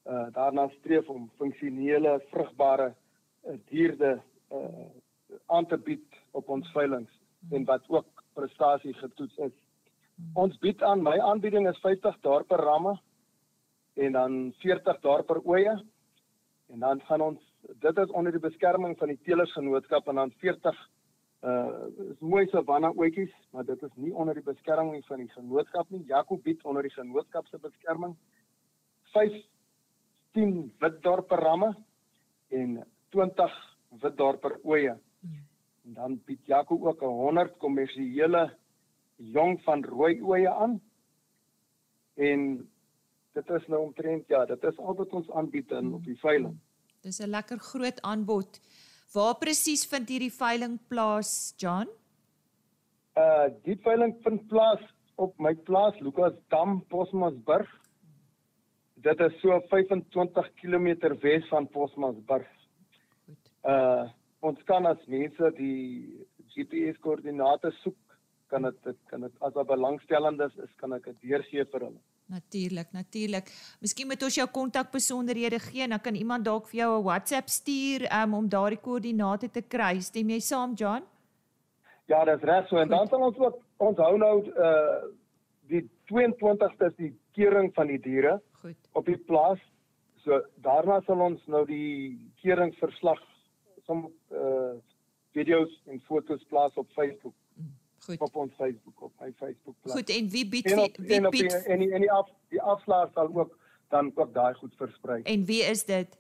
uh, 0.10 0.28
daarna 0.34 0.68
streef 0.80 1.10
om 1.10 1.30
funksionele 1.38 2.18
vrugbare 2.32 2.92
uh, 2.92 3.58
dierde 3.70 4.16
uh, 4.52 4.88
aan 5.46 5.66
te 5.66 5.78
bied 5.78 6.22
op 6.32 6.50
ons 6.50 6.72
veilinge 6.74 7.12
en 7.52 7.66
wat 7.66 7.86
ook 7.88 8.24
prestasie 8.34 8.94
getoets 8.94 9.38
is. 9.38 9.54
Ons 10.36 10.58
bied 10.60 10.82
aan 10.84 11.04
my 11.04 11.16
aanbieding 11.20 11.70
is 11.70 11.80
50 11.84 12.18
daar 12.26 12.44
per 12.44 12.64
ramme 12.66 12.98
en 13.96 14.12
dan 14.18 14.40
40 14.64 15.00
daar 15.06 15.24
per 15.24 15.42
oeye 15.46 15.78
en 16.70 16.80
dan 16.80 17.02
gaan 17.08 17.22
ons 17.22 17.46
dit 17.84 17.98
is 17.98 18.12
onder 18.16 18.32
die 18.32 18.42
beskerming 18.42 18.98
van 18.98 19.12
die 19.12 19.20
Telersgenootskap 19.26 20.08
en 20.08 20.16
dan 20.16 20.32
40 20.44 20.78
uh 21.42 21.88
is 22.12 22.20
mooi 22.20 22.48
savanna 22.52 22.92
oetjies, 22.96 23.34
maar 23.52 23.66
dit 23.66 23.84
is 23.84 23.92
nie 23.96 24.12
onder 24.14 24.36
die 24.36 24.44
beskerming 24.44 25.06
van 25.06 25.22
die 25.24 25.32
genootskap 25.32 25.90
nie. 25.90 26.04
Jacobiet 26.08 26.64
onder 26.64 26.84
die 26.84 26.92
genootskap 26.92 27.48
se 27.48 27.58
beskerming. 27.58 28.16
15 29.14 30.74
witdorper 30.80 31.40
ramme 31.40 31.76
en 32.50 32.84
20 33.10 33.56
witdorper 34.02 34.60
oeye. 34.64 34.98
Ja. 35.20 35.40
En 35.86 35.94
dan 35.94 36.22
bied 36.26 36.46
Jaco 36.46 36.76
ook 36.88 37.02
'n 37.02 37.06
100 37.06 37.58
kommersiële 37.58 38.58
jong 39.16 39.62
van 39.64 39.84
rooi 39.84 40.22
oeye 40.22 40.50
aan. 40.50 40.82
En 42.14 42.70
dit 43.32 43.50
is 43.50 43.68
nou 43.68 43.82
omtrent 43.82 44.28
ja, 44.28 44.46
dit 44.46 44.64
is 44.64 44.78
al 44.78 44.96
wat 44.96 45.14
ons 45.14 45.32
aanbied 45.32 45.72
in 45.72 45.94
op 45.94 46.04
die 46.04 46.20
veiling. 46.20 46.60
Dis 47.02 47.20
'n 47.20 47.30
lekker 47.30 47.60
groot 47.60 48.02
aanbod. 48.02 48.60
Waar 49.10 49.40
presies 49.42 49.88
vind 49.90 50.12
hierdie 50.12 50.30
veiling 50.30 50.76
plaas, 50.92 51.56
John? 51.58 51.90
Uh 53.18 53.48
die 53.66 53.74
veiling 53.82 54.14
vind 54.26 54.44
plaas 54.52 54.84
op 55.18 55.34
my 55.42 55.56
plaas 55.66 55.98
Lukas 56.06 56.36
Dam, 56.54 56.84
Posmasburg. 56.94 57.72
Dit 59.02 59.20
is 59.26 59.34
so 59.42 59.58
25 59.72 60.52
km 60.62 60.92
wes 61.24 61.48
van 61.50 61.66
Posmasburg. 61.74 62.46
Goed. 63.26 63.52
Uh 63.66 64.06
ons 64.46 64.62
kan 64.70 64.86
as 64.86 65.02
mense 65.12 65.50
die 65.58 66.28
GPS 66.54 67.02
koördinate 67.02 67.74
soek, 67.82 67.98
kan 68.54 68.70
dit 68.70 68.94
kan 69.10 69.26
dit 69.26 69.42
as 69.42 69.58
daar 69.58 69.68
belangstellendes 69.74 70.54
is, 70.62 70.72
kan 70.78 70.94
ek 70.94 71.10
dit 71.10 71.32
deurgee 71.32 71.66
vir 71.74 71.88
hulle. 71.88 72.02
Natuurlik, 72.30 72.92
natuurlik. 72.94 73.48
Miskien 73.82 74.08
moet 74.08 74.24
ons 74.24 74.36
jou 74.38 74.46
kontakbesonderhede 74.54 75.58
gee 75.60 75.82
en 75.82 75.96
dan 75.96 76.02
kan 76.06 76.16
iemand 76.16 76.46
dalk 76.46 76.68
vir 76.70 76.80
jou 76.80 77.00
'n 77.00 77.04
WhatsApp 77.04 77.50
stuur 77.50 78.06
um, 78.22 78.34
om 78.34 78.50
daardie 78.50 78.78
koördinate 78.78 79.50
te 79.50 79.62
kry. 79.62 80.00
Stem 80.00 80.30
jy 80.30 80.40
saam, 80.40 80.74
John? 80.74 81.02
Ja, 82.06 82.26
dis 82.26 82.42
reg 82.42 82.68
so. 82.68 82.78
En 82.78 82.90
dan 82.90 83.08
sal 83.08 83.22
ons 83.22 83.38
ook 83.38 83.58
ons 83.78 83.98
hou 83.98 84.18
nou 84.18 84.36
uh 84.46 85.02
die 85.70 85.84
22ste 86.10 86.88
is 86.88 86.96
die 86.98 87.12
kering 87.38 87.74
van 87.74 87.88
die 87.88 88.00
diere 88.02 88.40
Goed. 88.62 88.78
op 88.92 89.06
die 89.06 89.18
plaas. 89.18 89.60
So 90.24 90.42
daarna 90.56 91.02
sal 91.06 91.22
ons 91.22 91.42
nou 91.46 91.66
die 91.66 92.32
keringsverslag 92.42 93.22
som 93.86 94.10
uh 94.32 94.74
video's 95.38 95.82
en 95.86 96.02
foto's 96.08 96.44
plaas 96.50 96.74
op 96.76 96.88
Facebook. 96.96 97.36
Goed. 98.10 98.20
Op 98.20 98.36
ons 98.36 98.54
Facebook 98.58 99.02
op 99.02 99.12
my 99.22 99.34
Facebook 99.38 99.76
bladsy. 99.82 99.98
Goed, 100.00 100.10
en 100.10 100.30
wie 100.30 100.48
bied 100.50 100.72
en 100.72 100.80
op, 100.80 100.96
wie 100.98 101.16
en 101.16 101.30
bied 101.30 101.50
die, 101.50 101.58
en 101.58 101.80
die, 101.80 101.92
en 101.94 102.02
die 102.02 102.12
af 102.12 102.30
die 102.50 102.62
afslaer 102.62 103.12
sal 103.14 103.30
ook 103.36 103.58
dan 103.94 104.12
ook 104.16 104.34
daai 104.34 104.54
goed 104.54 104.74
versprei. 104.78 105.22
En 105.22 105.46
wie 105.46 105.62
is 105.64 105.86
dit? 105.86 106.18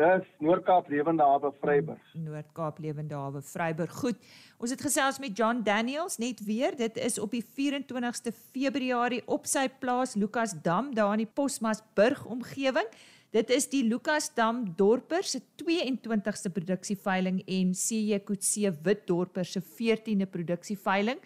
Dis 0.00 0.28
Noord-Kaap 0.38 0.88
Lewende 0.88 1.22
Hawe 1.22 1.52
Vryburg. 1.60 2.14
Noord-Kaap 2.16 2.78
Lewende 2.78 3.14
Hawe 3.14 3.42
Vryburg. 3.42 3.92
Goed. 3.92 4.16
Ons 4.56 4.72
het 4.72 4.80
gesels 4.80 5.18
met 5.20 5.36
John 5.36 5.60
Daniels 5.64 6.16
net 6.16 6.40
weer. 6.44 6.76
Dit 6.76 6.96
is 6.96 7.18
op 7.20 7.36
die 7.36 7.44
24ste 7.44 8.32
Februarie 8.32 9.20
op 9.26 9.44
sy 9.46 9.66
plaas 9.68 10.14
Lukas 10.16 10.56
Dam 10.62 10.94
daar 10.96 11.12
in 11.18 11.26
die 11.26 11.32
Posmasburg 11.34 12.24
omgewing. 12.24 12.88
Dit 13.30 13.50
is 13.54 13.68
die 13.70 13.84
Lukasdam 13.86 14.64
Dorper 14.74 15.22
se 15.22 15.38
22ste 15.62 16.50
produksieveiling 16.50 17.36
en 17.46 17.74
CJ 17.78 18.24
Kutse 18.26 18.72
Witdorper 18.82 19.46
se 19.46 19.60
14de 19.62 20.26
produksieveiling. 20.26 21.20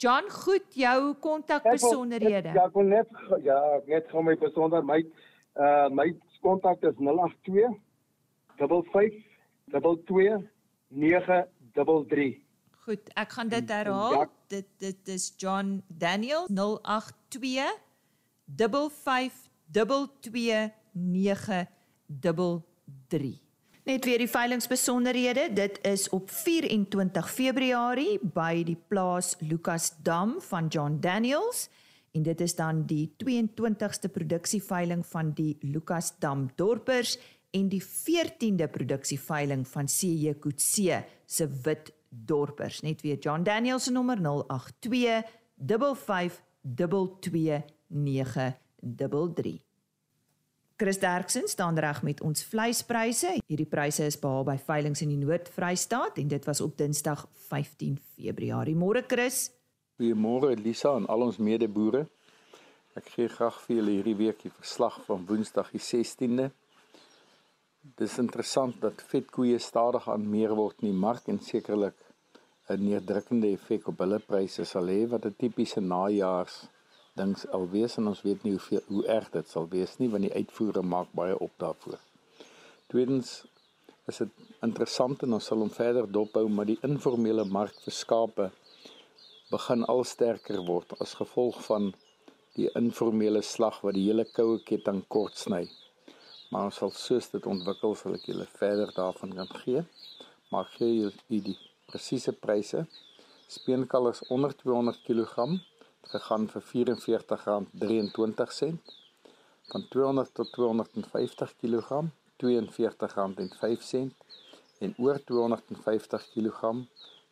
John, 0.00 0.30
goed, 0.30 0.64
jou 0.72 1.14
kontakbesonderhede. 1.20 2.54
Ja, 2.56 2.64
ek 2.64 2.78
wil 2.78 2.88
net 2.88 3.08
ja, 3.44 3.58
net 3.86 4.08
gou 4.12 4.22
my 4.24 4.34
besonder 4.40 4.84
my 4.84 5.02
uh 5.60 5.88
my 5.92 6.08
kontak 6.44 6.82
is 6.88 6.96
082 6.96 7.76
55 8.56 9.20
22 9.76 10.40
933. 10.88 12.40
Goed, 12.84 13.12
ek 13.20 13.36
gaan 13.36 13.52
dit 13.52 13.68
herhaal. 13.72 14.16
Ja. 14.16 14.24
Dit 14.48 14.68
dit 14.80 15.12
is 15.12 15.28
John 15.36 15.82
Daniel 15.88 16.48
082 16.48 17.68
55 18.48 19.44
22 19.76 20.72
0933. 20.94 23.42
Net 23.84 24.04
weer 24.04 24.18
die 24.18 24.30
veilingsbesonderhede, 24.30 25.52
dit 25.52 25.78
is 25.84 26.08
op 26.08 26.30
24 26.30 27.30
Februarie 27.30 28.18
by 28.22 28.62
die 28.64 28.78
plaas 28.88 29.36
Lucas 29.44 29.92
Dam 30.02 30.40
van 30.40 30.68
John 30.72 30.96
Daniels 31.00 31.68
en 32.14 32.22
dit 32.22 32.40
is 32.40 32.54
dan 32.54 32.84
die 32.86 33.12
22ste 33.20 34.08
produksieveiling 34.12 35.06
van 35.06 35.32
die 35.34 35.56
Lucas 35.60 36.12
Dam 36.18 36.48
dorpers 36.54 37.18
en 37.50 37.68
die 37.68 37.82
14de 37.82 38.68
produksieveiling 38.70 39.66
van 39.68 39.90
CJ 39.90 40.34
Kutse 40.40 41.04
se 41.26 41.48
wit 41.62 41.92
dorpers. 42.08 42.80
Net 42.82 43.02
weer 43.02 43.18
John 43.18 43.42
Daniels 43.42 43.90
nommer 43.90 44.20
082 44.22 45.24
55 46.06 46.42
22 48.86 49.73
Chris 50.84 50.98
Derksen 50.98 51.48
staan 51.48 51.78
reg 51.78 52.02
met 52.02 52.18
ons 52.20 52.42
vleispryse. 52.44 53.30
Hierdie 53.48 53.64
pryse 53.64 54.04
is 54.04 54.18
behaal 54.20 54.42
by 54.44 54.58
veilinge 54.60 55.00
in 55.00 55.14
die 55.14 55.22
Noord-Vrystaat 55.22 56.18
en 56.20 56.28
dit 56.28 56.44
was 56.44 56.60
op 56.60 56.74
Dinsdag 56.76 57.22
15 57.46 57.94
Februarie. 58.18 58.74
Môre 58.76 59.00
Chris. 59.08 59.46
Goeiemôre 59.96 60.50
Lisa 60.60 60.92
en 60.98 61.06
al 61.08 61.24
ons 61.24 61.38
medeboere. 61.40 62.02
Ek 63.00 63.08
gee 63.14 63.32
graag 63.32 63.62
vir 63.64 63.78
julle 63.78 63.94
hierdie 63.94 64.16
week 64.18 64.44
die 64.44 64.52
verslag 64.52 65.00
van 65.06 65.24
Woensdag 65.30 65.72
die 65.72 65.80
16de. 65.80 66.50
Dis 67.96 68.20
interessant 68.20 68.76
dat 68.84 69.00
vetkoeie 69.08 69.56
stadig 69.64 70.04
aan 70.12 70.28
meer 70.36 70.52
word 70.52 70.84
in 70.84 70.90
die 70.90 71.02
mark 71.06 71.32
en 71.32 71.40
sekerlik 71.40 71.96
'n 72.68 72.84
neerdrukkende 72.90 73.56
effek 73.56 73.88
op 73.88 74.04
hulle 74.04 74.20
pryse 74.20 74.68
sal 74.68 74.92
hê 74.92 75.08
wat 75.08 75.24
'n 75.24 75.36
tipiese 75.40 75.80
najaars 75.80 76.66
dings 77.18 77.46
alwees 77.56 77.96
en 78.00 78.10
ons 78.10 78.22
weet 78.26 78.42
nie 78.44 78.54
hoeveel 78.56 78.82
hoe 78.88 79.04
erg 79.16 79.30
dit 79.34 79.50
sal 79.50 79.68
wees 79.74 79.98
nie 80.00 80.10
want 80.12 80.26
die 80.26 80.34
uitvoere 80.34 80.82
maak 80.94 81.12
baie 81.20 81.36
op 81.46 81.52
daarvoor. 81.62 82.00
Tweedens 82.90 83.36
is 84.10 84.20
dit 84.22 84.48
interessant 84.66 85.22
en 85.24 85.36
ons 85.38 85.50
sal 85.50 85.62
hom 85.62 85.72
verder 85.72 86.10
dophou 86.18 86.44
maar 86.56 86.68
die 86.70 86.80
informele 86.88 87.44
mark 87.58 87.78
vir 87.84 87.96
skape 87.98 88.50
begin 89.50 89.84
al 89.92 90.02
sterker 90.08 90.60
word 90.66 90.96
as 91.04 91.14
gevolg 91.20 91.60
van 91.68 91.92
die 92.58 92.68
informele 92.78 93.42
slag 93.42 93.80
wat 93.86 93.96
die 93.96 94.06
hele 94.08 94.24
koue 94.30 94.60
ketting 94.68 95.00
kort 95.10 95.38
sny. 95.38 95.64
Maar 96.50 96.68
ons 96.70 96.76
sal 96.80 96.92
soos 96.94 97.30
dit 97.32 97.46
ontwikkel 97.50 97.96
sal 97.98 98.14
ek 98.18 98.28
julle 98.30 98.46
verder 98.58 98.92
daarvan 98.94 99.34
kan 99.38 99.50
gee. 99.62 99.82
Maar 100.52 100.68
gee 100.76 100.92
julle 101.00 101.42
die 101.46 101.56
presiese 101.90 102.34
pryse. 102.46 102.84
Speenkalvers 103.50 104.22
onder 104.34 104.54
200 104.62 105.02
kg 105.06 105.48
gegaan 106.12 106.44
vir 106.52 106.62
R44.23 106.62 108.76
van 109.72 109.82
200 109.88 110.34
tot 110.34 110.52
250 110.52 111.54
kg 111.60 111.88
R42.05 112.44 112.48
en 114.78 114.94
oor 114.98 115.24
250 115.24 116.28
kg 116.32 116.60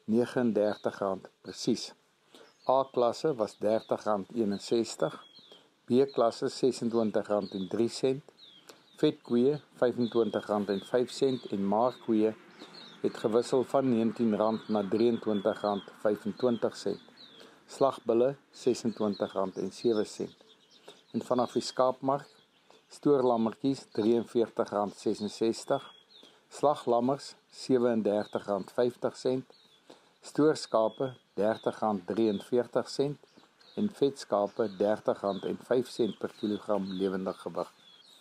R39 0.07 1.21
presies. 1.43 1.93
A 2.69 2.89
klasse 2.93 3.35
was 3.35 3.57
R30.61, 3.59 5.15
B 5.87 5.91
klasse 6.15 6.47
R26.03, 6.47 8.21
vetkoeie 9.03 9.55
R25.05 9.59 9.63
en 11.51 11.63
maarkoeie 11.75 12.31
het 13.03 13.15
gewissel 13.25 13.63
van 13.65 13.85
R19 13.91 14.23
na 14.67 14.81
R23.25 14.83 14.89
slagbulle 17.67 18.37
R26.07 18.65 20.31
en 21.13 21.23
vanaf 21.29 21.53
die 21.57 21.65
skaapmark 21.65 22.29
stoorlammetjies 22.93 23.87
R43.66 24.03 25.91
slaglammers 26.59 27.27
R37.50 27.65 29.43
stoorskape 30.23 31.07
R30.43 31.41 33.17
en 33.75 33.91
vetskape 33.99 34.69
R30.05 34.69 36.19
per 36.21 36.33
kilogram 36.39 36.85
lewendig 37.01 37.41
gewig. 37.41 37.73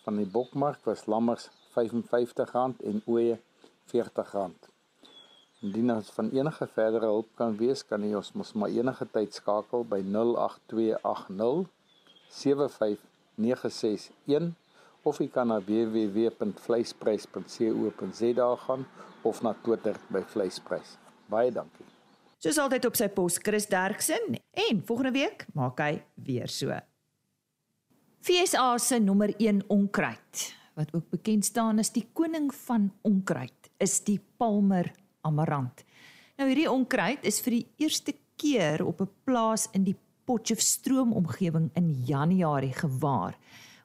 Van 0.04 0.16
die 0.16 0.26
bokmark 0.26 0.84
was 0.88 1.06
lammers 1.06 1.48
R55 1.76 2.84
en 2.90 3.02
ooe 3.06 3.38
R40 3.92 4.71
Indien 5.62 5.92
ons 5.94 6.08
van 6.16 6.26
enige 6.34 6.66
verdere 6.74 7.06
hulp 7.06 7.28
kan 7.38 7.52
wees, 7.58 7.84
kan 7.86 8.02
jy 8.02 8.16
ons 8.18 8.32
mos 8.34 8.52
maar 8.58 8.72
enige 8.74 9.06
tyd 9.14 9.30
skakel 9.36 9.84
by 9.86 10.00
08280 10.02 11.70
75961 12.32 14.56
of 15.06 15.18
jy 15.22 15.28
kan 15.34 15.46
na 15.50 15.58
www.vleisprys.co.za 15.62 18.48
gaan 18.66 18.82
of 19.22 19.42
na 19.42 19.52
Twitter 19.62 19.96
by 20.10 20.22
vleisprys. 20.34 20.98
Baie 21.30 21.50
dankie. 21.54 21.86
Soos 22.42 22.58
altyd 22.58 22.84
op 22.88 22.96
sy 22.98 23.08
pos 23.14 23.38
Chris 23.42 23.66
Derksen 23.70 24.24
en 24.66 24.82
volgende 24.86 25.12
week 25.14 25.46
maak 25.54 25.78
hy 25.82 26.02
weer 26.26 26.48
so. 26.50 26.74
FSA 28.22 28.78
se 28.82 28.98
nommer 29.02 29.34
1 29.38 29.62
onkruid 29.70 30.54
wat 30.74 30.88
ook 30.96 31.10
bekend 31.12 31.44
staan 31.44 31.78
as 31.82 31.90
die 31.92 32.08
koning 32.16 32.54
van 32.64 32.92
onkruid, 33.04 33.68
is 33.82 34.00
die 34.06 34.20
Palmer 34.40 35.01
amarant. 35.22 35.84
Nou 36.38 36.48
hierdie 36.48 36.70
onkruid 36.70 37.24
is 37.28 37.40
vir 37.44 37.58
die 37.58 37.66
eerste 37.84 38.14
keer 38.36 38.84
op 38.84 39.00
'n 39.00 39.10
plaas 39.24 39.68
in 39.72 39.84
die 39.84 39.96
Potchefstroom 40.24 41.12
omgewing 41.12 41.70
in 41.74 42.02
Januarie 42.06 42.72
gewaar. 42.72 43.36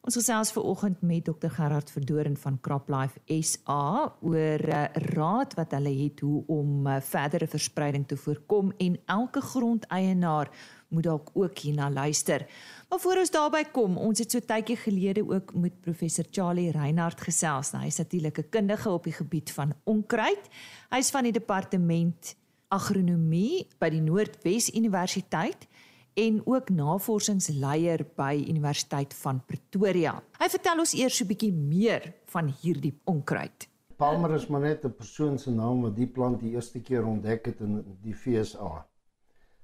Ons 0.08 0.16
gesels 0.16 0.54
ver 0.56 0.64
oggend 0.64 1.02
met 1.04 1.26
Dr 1.26 1.50
Gerard 1.52 1.90
Verdoren 1.92 2.38
van 2.38 2.60
CropLife 2.64 3.20
SA 3.44 4.14
oor 4.22 4.62
eh, 4.72 4.86
raad 5.18 5.54
wat 5.58 5.74
hulle 5.76 5.92
het 5.92 6.20
hoe 6.24 6.44
om 6.48 6.88
uh, 6.88 7.02
verdere 7.04 7.48
verspreiding 7.48 8.06
te 8.08 8.16
voorkom 8.16 8.72
en 8.78 8.96
elke 9.06 9.42
grondeienaar 9.42 10.48
moet 10.96 11.04
dalk 11.04 11.30
ook 11.34 11.60
hierna 11.60 11.90
luister. 11.92 12.46
Maar 12.88 13.00
voor 13.00 13.18
ons 13.20 13.32
daarby 13.32 13.64
kom, 13.76 13.98
ons 14.00 14.20
het 14.20 14.32
so 14.32 14.40
tydjie 14.40 14.78
gelede 14.80 15.26
ook 15.28 15.52
met 15.60 15.82
professor 15.84 16.26
Charlie 16.32 16.72
Reinhardt 16.72 17.22
gesels. 17.22 17.74
Nou, 17.74 17.82
hy 17.84 17.90
is 17.92 17.98
natuurlik 18.00 18.38
'n 18.40 18.50
kundige 18.50 18.90
op 18.90 19.04
die 19.04 19.14
gebied 19.14 19.52
van 19.52 19.74
onkruid. 19.84 20.44
Hy 20.90 20.98
is 20.98 21.10
van 21.10 21.24
die 21.24 21.32
departement 21.32 22.36
agronomie 22.68 23.68
by 23.80 23.90
die 23.90 24.02
Noordwes 24.02 24.74
Universiteit 24.74 25.68
en 26.14 26.42
ook 26.46 26.70
navorsingsleier 26.70 28.06
by 28.16 28.46
Universiteit 28.48 29.14
van 29.14 29.46
Pretoria. 29.46 30.24
Hy 30.40 30.50
vertel 30.50 30.80
ons 30.80 30.94
eers 30.94 31.18
so 31.18 31.24
'n 31.24 31.28
bietjie 31.28 31.54
meer 31.54 32.14
van 32.26 32.54
hierdie 32.62 33.00
onkruid. 33.04 33.68
Palmer 33.98 34.34
is 34.36 34.48
maar 34.48 34.62
net 34.62 34.86
'n 34.86 34.96
persoon 34.96 35.38
se 35.38 35.52
naam 35.52 35.82
wat 35.82 35.96
die 35.96 36.08
plant 36.08 36.40
die 36.40 36.52
eerste 36.52 36.80
keer 36.80 37.06
ontdek 37.06 37.46
het 37.46 37.60
in 37.60 37.98
die 38.02 38.14
FSA. 38.14 38.88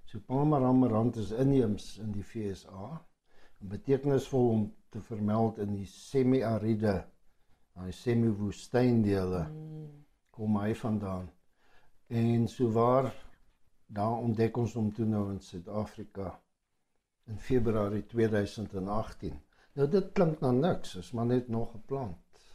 So 0.05 0.19
Palmer 0.19 0.63
amarant 0.63 1.15
is 1.15 1.31
inheems 1.31 1.97
in 1.97 2.11
die 2.11 2.23
FSA. 2.23 3.01
En 3.63 3.69
betekenisvol 3.71 4.49
om 4.49 4.63
te 4.91 4.99
vermeld 5.01 5.57
in 5.63 5.77
die 5.77 5.87
semi-aride, 5.87 6.97
daai 7.73 7.93
semi-woestyndele 7.95 9.45
kom 10.35 10.57
hy 10.59 10.73
vandaan. 10.75 11.29
En 12.11 12.47
so 12.51 12.67
waar 12.75 13.07
daar 13.87 14.17
ontdek 14.25 14.59
ons 14.59 14.75
hom 14.75 14.91
toe 14.91 15.07
nou 15.07 15.29
in 15.31 15.39
Suid-Afrika 15.39 16.33
in 17.31 17.39
Februarie 17.39 18.03
2018. 18.11 19.39
Nou 19.79 19.87
dit 19.95 20.11
klink 20.11 20.43
na 20.43 20.51
niks, 20.51 20.97
is 20.99 21.13
maar 21.15 21.31
net 21.31 21.47
nog 21.47 21.71
'n 21.75 21.83
plant 21.87 22.45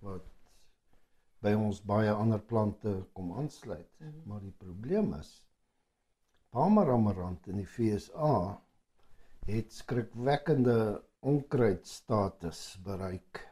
wat 0.00 0.24
by 1.44 1.52
ons 1.52 1.82
baie 1.84 2.10
ander 2.10 2.40
plante 2.40 2.94
kom 3.12 3.32
aansluit. 3.36 3.90
Mm 3.98 4.06
-hmm. 4.06 4.22
Maar 4.24 4.40
die 4.40 4.56
probleem 4.64 5.14
is 5.14 5.44
Palmer 6.50 6.90
amarant 6.90 7.46
in 7.46 7.56
die 7.56 7.66
FSA 7.66 8.62
het 9.46 9.72
skrikwekkende 9.72 10.78
onkruidstatus 11.22 12.62
bereik 12.82 13.44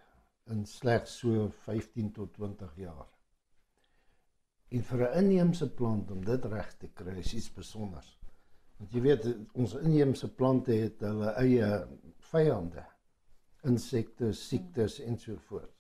in 0.51 0.65
slegs 0.67 1.19
so 1.21 1.47
15 1.65 2.11
tot 2.13 2.33
20 2.35 2.73
jaar. 2.77 3.07
En 4.75 4.83
vir 4.83 5.05
'n 5.07 5.19
inheemse 5.25 5.69
plant 5.75 6.11
om 6.11 6.25
dit 6.25 6.45
reg 6.45 6.77
te 6.77 6.89
kry 6.89 7.19
is 7.19 7.35
iets 7.35 7.47
spesiaals. 7.47 8.19
Want 8.77 8.93
jy 8.93 9.01
weet 9.01 9.29
ons 9.55 9.75
inheemse 9.75 10.35
plante 10.35 10.73
het 10.73 11.01
hulle 11.01 11.31
eie 11.31 11.71
vyande. 12.19 12.85
Insekte, 13.63 14.33
siektes 14.33 15.01
en 15.01 15.19
so 15.19 15.37
voort. 15.37 15.73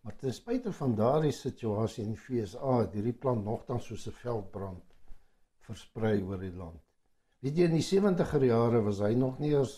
Maar 0.00 0.16
ten 0.16 0.32
spyte 0.32 0.72
van 0.72 0.94
daardie 0.94 1.32
situasie 1.32 2.04
in 2.04 2.14
die 2.14 2.20
FSA 2.20 2.78
het 2.80 2.94
hierdie 2.94 3.12
plant 3.12 3.44
nogtans 3.44 3.86
soos 3.86 4.06
'n 4.06 4.12
veldbrand 4.12 4.84
versprei 5.58 6.22
oor 6.22 6.38
die 6.38 6.54
land. 6.54 6.87
Weet 7.38 7.58
jy 7.58 7.68
in 7.68 7.76
die 7.76 7.86
70er 7.86 8.44
jare 8.48 8.80
was 8.82 8.98
hy 9.04 9.12
nog 9.14 9.38
nie 9.38 9.52
eens 9.54 9.76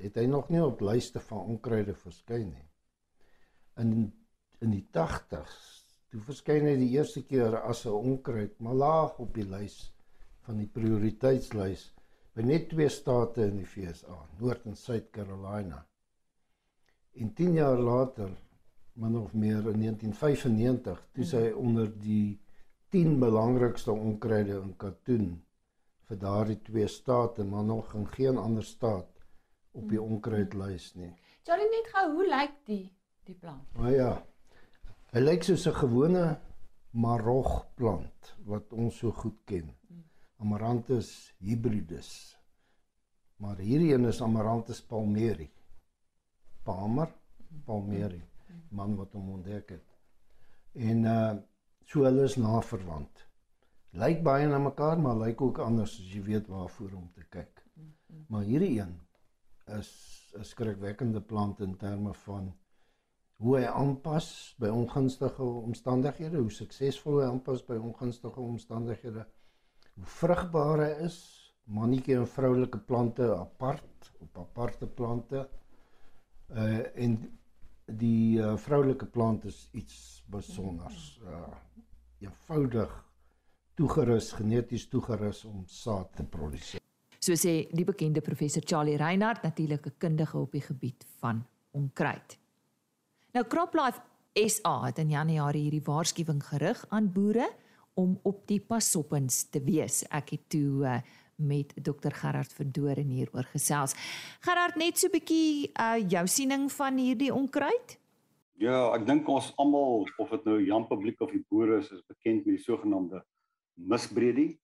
het 0.00 0.16
hy 0.20 0.26
nog 0.28 0.48
nie 0.52 0.60
op 0.60 0.80
lyste 0.84 1.20
van 1.28 1.52
onkruide 1.54 1.94
verskyn 1.96 2.48
nie. 2.52 2.68
In 3.80 4.12
in 4.64 4.72
die 4.72 4.86
80s 4.96 5.56
toe 6.08 6.22
verskyn 6.24 6.64
hy 6.64 6.76
die 6.80 6.94
eerste 6.94 7.20
keer 7.28 7.58
as 7.58 7.84
'n 7.84 7.92
onkruid, 7.92 8.54
maar 8.60 8.74
laag 8.74 9.18
op 9.20 9.34
die 9.34 9.44
lys 9.44 9.92
van 10.46 10.56
die 10.62 10.70
prioriteitslys 10.78 11.90
by 12.34 12.42
net 12.42 12.68
twee 12.70 12.88
state 12.88 13.44
in 13.44 13.58
die 13.58 13.68
FSA, 13.68 14.16
Noord 14.40 14.66
en 14.66 14.76
Suid-Carolina. 14.76 15.84
En 17.16 17.32
10 17.34 17.52
jaar 17.52 17.78
later, 17.78 18.30
min 18.94 19.16
of 19.16 19.34
meer 19.34 19.68
in 19.72 19.80
1995, 19.80 21.08
toe 21.12 21.24
sy 21.24 21.50
onder 21.52 21.88
die 22.00 22.40
10 22.88 23.18
belangrikste 23.20 23.92
onkruide 23.92 24.60
in 24.62 24.76
katoen 24.76 25.42
vir 26.06 26.18
daardie 26.22 26.58
twee 26.62 26.86
state, 26.88 27.44
maar 27.44 27.64
nog 27.64 27.94
in 27.94 28.06
geen 28.14 28.38
ander 28.38 28.64
staat 28.64 29.10
op 29.76 29.88
die 29.90 30.00
onkruidlys 30.00 30.94
nie. 30.94 31.12
Charlie 31.44 31.68
net 31.70 31.90
gou, 31.94 32.06
hoe 32.14 32.28
lyk 32.30 32.54
die 32.66 32.84
die 33.26 33.34
plant? 33.34 33.66
Maar 33.78 33.92
ja. 33.92 34.12
Hy 35.12 35.20
lyk 35.20 35.44
soos 35.44 35.66
'n 35.66 35.74
gewone 35.74 36.24
marog 36.92 37.66
plant 37.74 38.34
wat 38.44 38.72
ons 38.72 38.98
so 38.98 39.12
goed 39.12 39.38
ken. 39.44 39.74
Amaranthus 40.38 41.34
hybridus. 41.38 42.36
Maar 43.36 43.56
hierdie 43.56 43.94
een 43.94 44.04
is 44.04 44.22
Amaranthus 44.22 44.80
palmeri. 44.80 45.50
Palmer 46.64 47.12
palmeri, 47.64 48.22
man 48.70 48.96
wat 48.96 49.12
hom 49.12 49.30
ontdek 49.38 49.76
het. 49.76 49.86
En 50.74 51.04
uh 51.04 51.36
so 51.86 52.02
hulle 52.02 52.24
is 52.26 52.34
naverwant. 52.36 53.25
Lyk 53.96 54.22
baie 54.22 54.48
na 54.48 54.58
mekaar, 54.60 54.98
maar 55.00 55.16
lyk 55.16 55.40
ook 55.40 55.58
anders 55.64 55.98
as 56.00 56.12
jy 56.12 56.22
weet 56.22 56.48
waarvoor 56.52 56.92
om 56.98 57.08
te 57.14 57.24
kyk. 57.32 57.62
Maar 58.28 58.44
hierdie 58.44 58.80
een 58.80 58.94
is 59.78 59.90
'n 60.38 60.44
skrikwekkende 60.44 61.20
plant 61.20 61.60
in 61.60 61.76
terme 61.76 62.12
van 62.14 62.52
hoe 63.36 63.56
hy 63.58 63.64
aanpas 63.64 64.54
by 64.58 64.68
ongunstige 64.68 65.42
omstandighede, 65.42 66.36
hoe 66.36 66.50
suksesvol 66.50 67.20
hy 67.20 67.26
aanpas 67.26 67.64
by 67.64 67.76
ongunstige 67.76 68.40
omstandighede 68.40 69.26
hoe 69.96 70.04
vrugbaar 70.18 70.82
hy 70.84 70.92
is, 71.06 71.18
mannetjie 71.64 72.16
en 72.20 72.28
vroulike 72.28 72.78
plante 72.78 73.26
apart 73.34 74.12
op 74.20 74.38
aparte 74.38 74.86
plante. 74.86 75.46
Uh 76.50 76.84
en 76.94 77.16
die 77.86 78.38
uh, 78.38 78.56
vroulike 78.56 79.06
plant 79.06 79.44
is 79.44 79.68
iets 79.72 80.24
besonders. 80.30 81.20
Uh 81.24 81.54
eenvoudig 82.18 82.92
toegerus, 83.76 84.32
geneties 84.32 84.88
toegerus 84.88 85.44
om 85.44 85.64
saad 85.68 86.14
te 86.16 86.24
produseer. 86.24 86.80
So 87.20 87.34
sê 87.34 87.66
die 87.74 87.84
bekende 87.84 88.22
professor 88.24 88.62
Charlie 88.64 88.96
Reinhardt, 88.96 89.42
natuurlik 89.42 89.86
'n 89.86 89.94
kundige 89.98 90.38
op 90.38 90.52
die 90.52 90.60
gebied 90.60 91.04
van 91.20 91.44
onkruid. 91.72 92.38
Nou 93.32 93.44
CropLife 93.44 94.00
SA 94.34 94.84
het 94.84 94.98
in 94.98 95.10
Januarie 95.10 95.62
hierdie 95.62 95.84
waarskuwing 95.84 96.42
gerig 96.44 96.84
aan 96.88 97.12
boere 97.12 97.48
om 97.94 98.18
op 98.22 98.46
die 98.46 98.60
pasoppens 98.60 99.48
te 99.50 99.60
wees. 99.60 100.04
Ek 100.10 100.30
het 100.30 100.48
toe 100.48 100.84
uh, 100.84 101.00
met 101.36 101.72
Dr 101.82 102.12
Gerard 102.12 102.52
Verdoren 102.52 103.08
hieroor 103.08 103.44
gesels. 103.52 103.94
Gerard, 104.40 104.76
net 104.76 104.98
so 104.98 105.06
'n 105.08 105.10
bietjie 105.10 105.70
uh 105.80 106.08
jou 106.08 106.26
siening 106.26 106.72
van 106.72 106.96
hierdie 106.96 107.34
onkruid? 107.34 107.98
Ja, 108.56 108.94
ek 108.94 109.06
dink 109.06 109.28
ons 109.28 109.52
almal 109.56 110.06
of 110.18 110.30
dit 110.30 110.44
nou 110.44 110.64
Jan 110.64 110.86
publiek 110.86 111.20
of 111.20 111.30
die 111.30 111.44
boere 111.48 111.78
is, 111.78 111.90
is 111.92 112.02
bekend 112.08 112.46
met 112.46 112.56
die 112.56 112.64
sogenaamde 112.64 113.24
misbredie. 113.76 114.58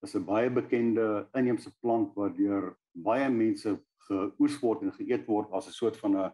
Dit 0.00 0.08
is 0.08 0.14
'n 0.14 0.24
baie 0.24 0.50
bekende 0.50 1.28
inheemse 1.34 1.72
plant 1.80 2.14
wat 2.14 2.36
deur 2.36 2.76
baie 2.92 3.28
mense 3.30 3.78
geoes 4.08 4.60
word 4.60 4.82
en 4.82 4.92
geëet 4.92 5.26
word 5.26 5.52
as 5.52 5.68
'n 5.68 5.72
soort 5.72 5.96
van 5.96 6.16
'n 6.16 6.32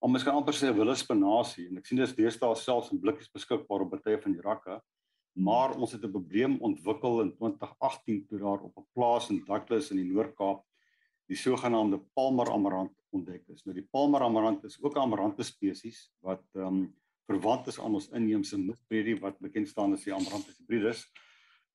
om 0.00 0.12
miskien 0.12 0.34
amper 0.34 0.54
sê 0.54 0.68
'n 0.68 0.78
willerspenasie 0.78 1.68
en 1.68 1.78
ek 1.78 1.86
sien 1.86 1.98
dis 1.98 2.14
deesdae 2.14 2.54
selfs 2.54 2.92
in 2.92 3.00
blikkies 3.00 3.32
beskikbaar 3.32 3.82
op 3.82 3.90
baie 3.90 4.18
van 4.18 4.32
die 4.32 4.42
rakke 4.42 4.80
maar 5.36 5.76
ons 5.76 5.92
het 5.92 6.04
'n 6.04 6.10
probleem 6.10 6.58
ontwikkel 6.60 7.20
in 7.20 7.36
2018 7.36 8.26
toe 8.26 8.38
daar 8.38 8.60
op 8.60 8.76
'n 8.76 8.86
plaas 8.94 9.30
in 9.30 9.44
Douglas 9.44 9.90
in 9.90 9.96
die 9.96 10.12
Noord-Kaap 10.12 10.64
die 11.26 11.36
sogenaamde 11.36 11.98
Palmer 12.14 12.50
amarant 12.50 12.92
ontdek 13.10 13.48
is. 13.48 13.64
Nou 13.64 13.74
die 13.74 13.88
Palmer 13.90 14.20
amarant 14.20 14.64
is 14.64 14.82
ook 14.82 14.94
'n 14.96 15.00
amarante 15.00 15.42
spesies 15.42 16.12
wat 16.20 16.44
ehm 16.54 16.66
um, 16.66 16.94
verwant 17.26 17.66
is 17.66 17.80
aan 17.80 17.94
ons 17.94 18.08
inheemse 18.08 18.58
misbredie 18.58 19.20
wat 19.20 19.38
bekend 19.38 19.68
staan 19.68 19.92
as 19.92 20.04
die 20.04 20.14
Amaranthus 20.14 20.58
hybridus. 20.58 21.06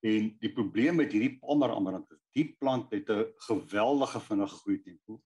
En 0.02 0.32
die 0.42 0.50
probleem 0.50 0.98
met 0.98 1.12
hierdie 1.14 1.36
Palmer 1.38 1.70
amarant 1.76 2.10
is 2.10 2.20
die 2.34 2.48
plant 2.58 2.90
het 2.90 3.10
'n 3.10 3.26
geweldige 3.48 4.20
vinnige 4.20 4.56
groei 4.62 4.78
tempo. 4.82 5.20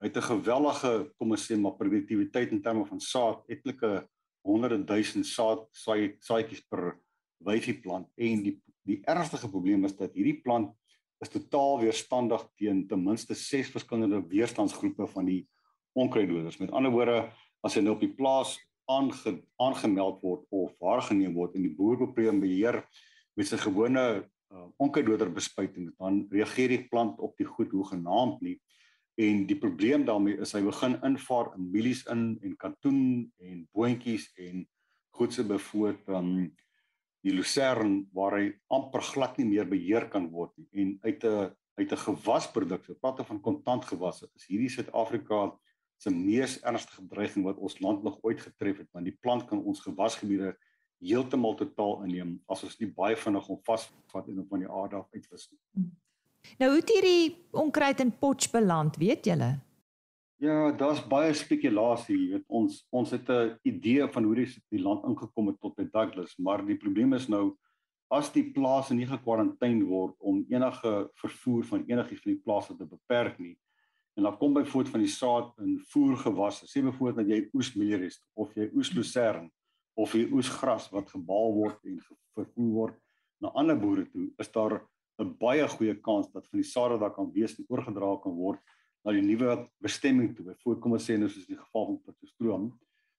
Hy 0.00 0.06
het 0.06 0.16
'n 0.16 0.30
gewellige, 0.32 1.12
kom 1.18 1.30
ons 1.30 1.50
sê 1.50 1.56
maar 1.56 1.76
produktiwiteit 1.76 2.50
in 2.52 2.62
terme 2.62 2.84
van 2.86 3.00
saad, 3.00 3.42
etlike 3.48 4.08
honderde 4.42 4.84
duisend 4.84 5.26
saad 5.26 5.66
saai 5.72 6.16
saaitjies 6.20 6.64
per 6.68 6.98
wyfie 7.44 7.80
plant 7.80 8.08
en 8.16 8.42
die 8.42 8.60
die 8.88 9.02
ergste 9.04 9.48
probleem 9.50 9.84
is 9.84 9.96
dat 9.96 10.14
hierdie 10.16 10.40
plant 10.40 10.72
is 11.20 11.28
totaal 11.28 11.80
weerstandig 11.82 12.44
teen 12.56 12.86
ten 12.88 13.02
minste 13.04 13.34
6 13.34 13.72
verskillende 13.74 14.22
weerstandsgroepe 14.30 15.06
van 15.06 15.26
die 15.28 15.42
onkruiddoders. 15.98 16.58
Met 16.62 16.70
ander 16.70 16.94
woorde, 16.94 17.18
as 17.66 17.74
hy 17.74 17.82
nou 17.82 17.96
op 17.96 18.00
die 18.04 18.14
plaas 18.14 18.56
aange, 18.88 19.34
aangemeld 19.60 20.22
word 20.22 20.46
of 20.54 20.72
waargeneem 20.80 21.34
word 21.36 21.58
en 21.58 21.66
die 21.66 21.74
boer 21.74 21.98
probeer 21.98 22.38
beheer 22.40 22.80
met 23.38 23.46
sy 23.46 23.56
gewone 23.62 24.04
uh, 24.18 24.66
onkruiddoder 24.82 25.30
bespuiting, 25.30 25.92
dan 26.00 26.24
reageer 26.34 26.74
die 26.74 26.84
plant 26.90 27.20
op 27.22 27.36
die 27.38 27.46
goed 27.46 27.70
hoe 27.70 27.86
genaamd 27.86 28.42
nie 28.42 28.58
En 29.18 29.46
die 29.50 29.58
probleem 29.58 30.04
daarmee 30.06 30.38
is 30.44 30.54
hy 30.54 30.60
begin 30.62 30.94
invaar 31.06 31.50
in 31.56 31.64
mielies 31.72 32.04
in 32.12 32.36
en 32.46 32.54
katoen 32.62 33.00
en 33.42 33.64
boontjies 33.74 34.28
en 34.38 34.62
goedse 35.18 35.42
bevoor 35.46 35.96
van 36.06 36.28
um, 36.36 36.44
die 37.26 37.34
lucerne 37.34 38.04
waar 38.14 38.36
hy 38.38 38.52
amper 38.70 39.02
glad 39.02 39.40
nie 39.40 39.48
meer 39.48 39.66
beheer 39.66 40.06
kan 40.12 40.28
word 40.30 40.52
nie. 40.54 40.68
En 40.84 40.92
uit 41.02 41.24
'n 41.26 41.50
uit 41.78 41.92
'n 41.92 42.04
gewasproduk, 42.04 42.84
so 42.84 42.94
praat 42.94 43.26
van 43.26 43.40
kontant 43.40 43.84
gewasse, 43.84 44.30
is 44.36 44.46
hierdie 44.46 44.70
Suid-Afrika 44.70 45.58
se 45.98 46.10
mees 46.10 46.60
ernstige 46.62 47.02
bedreiging 47.02 47.44
wat 47.44 47.58
ons 47.58 47.80
land 47.80 48.02
nog 48.02 48.18
ooit 48.22 48.40
getref 48.40 48.78
het, 48.78 48.88
want 48.92 49.04
die 49.04 49.18
plant 49.20 49.48
kan 49.48 49.58
ons 49.58 49.80
gewasgebiede 49.80 50.54
heeltemal 51.00 51.54
totaal 51.58 52.02
inneem 52.06 52.36
as 52.50 52.64
ons 52.66 52.76
nie 52.80 52.90
baie 52.90 53.16
vinnig 53.16 53.46
hom 53.46 53.60
vasvat 53.66 54.28
en 54.28 54.42
op 54.42 54.52
van 54.52 54.64
die 54.64 54.70
aarde 54.70 54.98
af 54.98 55.08
uitwis 55.14 55.48
nie. 55.50 55.88
Nou 56.58 56.70
hoe 56.72 56.80
het 56.80 56.92
hierdie 56.92 57.36
onkruid 57.52 58.00
in 58.00 58.12
Potch 58.18 58.50
beland, 58.50 58.96
weet 58.96 59.26
julle? 59.26 59.58
Ja, 60.38 60.70
daar's 60.70 61.00
baie 61.02 61.32
spekulasie, 61.34 62.14
jy 62.16 62.28
weet 62.36 62.44
ons 62.46 62.84
ons 62.94 63.10
het 63.10 63.28
'n 63.28 63.58
idee 63.66 64.06
van 64.06 64.24
hoe 64.24 64.34
die, 64.34 64.46
die 64.70 64.82
land 64.82 65.04
ingekom 65.04 65.46
het 65.46 65.60
tot 65.60 65.74
by 65.76 65.88
Douglas, 65.92 66.36
maar 66.38 66.64
die 66.64 66.76
probleem 66.76 67.12
is 67.12 67.28
nou 67.28 67.56
as 68.10 68.30
die 68.32 68.44
plase 68.52 68.94
nie 68.94 69.06
gekwarantyne 69.06 69.84
word 69.84 70.14
om 70.18 70.44
enige 70.48 71.10
vervoer 71.14 71.64
van 71.64 71.84
enigiets 71.86 72.22
van 72.22 72.32
die 72.32 72.42
plase 72.44 72.76
te 72.76 72.86
beperk 72.86 73.38
nie. 73.38 73.58
En 74.16 74.22
dan 74.22 74.38
kom 74.38 74.54
byvoorbeeld 74.54 74.92
van 74.92 75.00
die 75.00 75.12
saad 75.12 75.52
in 75.58 75.78
voergewasse, 75.78 76.66
sê 76.66 76.82
byvoorbeeld 76.82 77.16
dat 77.16 77.28
jy 77.28 77.48
oesmeelis 77.52 78.22
of 78.34 78.54
jy 78.54 78.70
oeslusern 78.74 79.50
of 79.98 80.14
jy 80.14 80.28
oesgras 80.30 80.88
wat 80.94 81.10
gebaal 81.10 81.54
word 81.56 81.78
en 81.90 81.98
vervoer 82.36 82.72
word 82.74 82.98
na 83.42 83.50
ander 83.58 83.78
boere 83.78 84.04
toe, 84.10 84.30
is 84.38 84.50
daar 84.54 84.80
'n 85.18 85.34
baie 85.38 85.66
goeie 85.68 85.94
kans 86.00 86.30
dat 86.32 86.46
van 86.46 86.60
die 86.60 86.70
sade 86.70 86.98
daar 86.98 87.14
kan 87.14 87.30
wees 87.32 87.58
en 87.58 87.66
oorgedra 87.68 88.16
kan 88.22 88.34
word 88.34 88.60
na 89.04 89.12
die 89.12 89.22
nuwe 89.22 89.68
bestemming 89.82 90.34
toe. 90.36 90.44
Byvoorbeeld 90.46 90.82
kom 90.82 90.92
ons 90.92 91.06
sê 91.10 91.18
nou 91.18 91.28
soos 91.28 91.46
die 91.46 91.58
geval 91.58 91.86
van 91.86 92.00
Potchefstroom, 92.04 92.72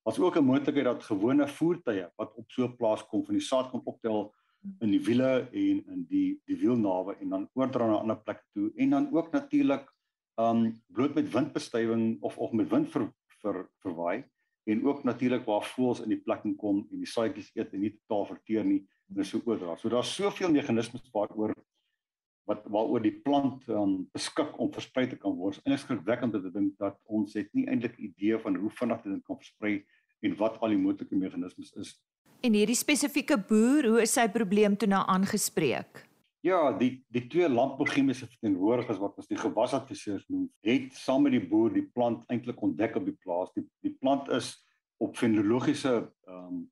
was 0.05 0.19
ook 0.19 0.37
'n 0.37 0.45
moontlikheid 0.45 0.85
dat 0.85 1.03
gewone 1.03 1.47
voertuie 1.47 2.07
wat 2.17 2.33
op 2.35 2.51
so 2.51 2.63
'n 2.63 2.75
plaas 2.75 3.03
kom 3.07 3.25
van 3.25 3.35
die 3.35 3.43
saad 3.43 3.69
kom 3.71 3.81
optel 3.85 4.33
in 4.81 4.91
die 4.91 5.03
wiele 5.03 5.49
en 5.51 5.83
in 5.93 6.05
die 6.09 6.41
die 6.45 6.57
wielnawe 6.57 7.15
en 7.21 7.29
dan 7.29 7.49
oordra 7.53 7.87
na 7.87 7.99
ander 7.99 8.17
plekke 8.17 8.45
toe 8.53 8.71
en 8.75 8.89
dan 8.89 9.11
ook 9.11 9.31
natuurlik 9.31 9.85
um 10.37 10.81
bloot 10.87 11.13
met 11.15 11.31
windbestuiving 11.31 12.21
of 12.21 12.37
of 12.37 12.51
met 12.51 12.69
wind 12.69 12.89
ver, 12.91 13.11
ver 13.41 13.69
verwaai 13.83 14.23
en 14.67 14.85
ook 14.85 15.03
natuurlik 15.03 15.45
waar 15.45 15.65
voëls 15.75 16.03
in 16.03 16.13
die 16.13 16.21
plekking 16.21 16.57
kom 16.57 16.83
en 16.91 17.03
die 17.03 17.09
saaitjies 17.09 17.51
eet 17.55 17.73
en 17.73 17.83
nie 17.85 17.93
totaal 17.95 18.25
verteer 18.33 18.65
nie 18.67 18.81
en 19.15 19.25
so 19.25 19.41
oordra. 19.45 19.77
So 19.77 19.89
daar's 19.89 20.11
soveel 20.15 20.51
meganismes 20.53 21.07
waaroor 21.13 21.55
wat 22.49 22.65
waaroor 22.65 23.01
die 23.01 23.13
plant 23.13 23.67
um, 23.69 24.07
beskik 24.13 24.55
om 24.57 24.71
versprei 24.73 25.05
te 25.09 25.17
kan 25.21 25.35
word. 25.37 25.59
En 25.65 25.75
ek 25.75 25.83
skrikwekkend 25.83 26.35
om 26.35 26.43
te 26.45 26.53
dink 26.53 26.77
dat 26.81 26.97
ons 27.05 27.35
het 27.37 27.49
nie 27.53 27.67
eintlik 27.69 27.97
idee 28.01 28.39
van 28.41 28.57
hoe 28.57 28.71
vinnig 28.79 29.03
dit 29.05 29.25
kan 29.27 29.37
versprei 29.37 29.73
en 30.25 30.37
wat 30.39 30.57
al 30.59 30.73
die 30.73 30.81
moontlike 30.81 31.15
meganismes 31.15 31.71
is. 31.77 31.95
En 32.41 32.55
hierdie 32.55 32.77
spesifieke 32.77 33.37
boer, 33.49 33.85
hoe 33.91 34.01
is 34.05 34.15
sy 34.15 34.25
probleem 34.31 34.77
toe 34.79 34.89
nou 34.89 35.01
aangespreek? 35.11 36.08
Ja, 36.45 36.71
die 36.71 37.03
die 37.11 37.25
twee 37.27 37.49
landbouchemiese 37.51 38.27
verteenwoordigers 38.29 38.99
wat 39.01 39.17
ons 39.19 39.27
die 39.27 39.39
gewasadviseurs 39.39 40.23
noem, 40.31 40.45
het 40.63 40.93
saam 40.95 41.25
met 41.25 41.33
die 41.35 41.43
boer 41.43 41.73
die 41.75 41.83
plant 41.83 42.23
eintlik 42.31 42.61
ontdek 42.63 42.95
op 42.95 43.07
die 43.09 43.17
plaas. 43.19 43.51
Die 43.57 43.65
die 43.83 43.91
plant 43.99 44.31
is 44.31 44.53
op 45.03 45.17
fenologiese 45.19 45.95
ehm 46.27 46.45
um, 46.45 46.67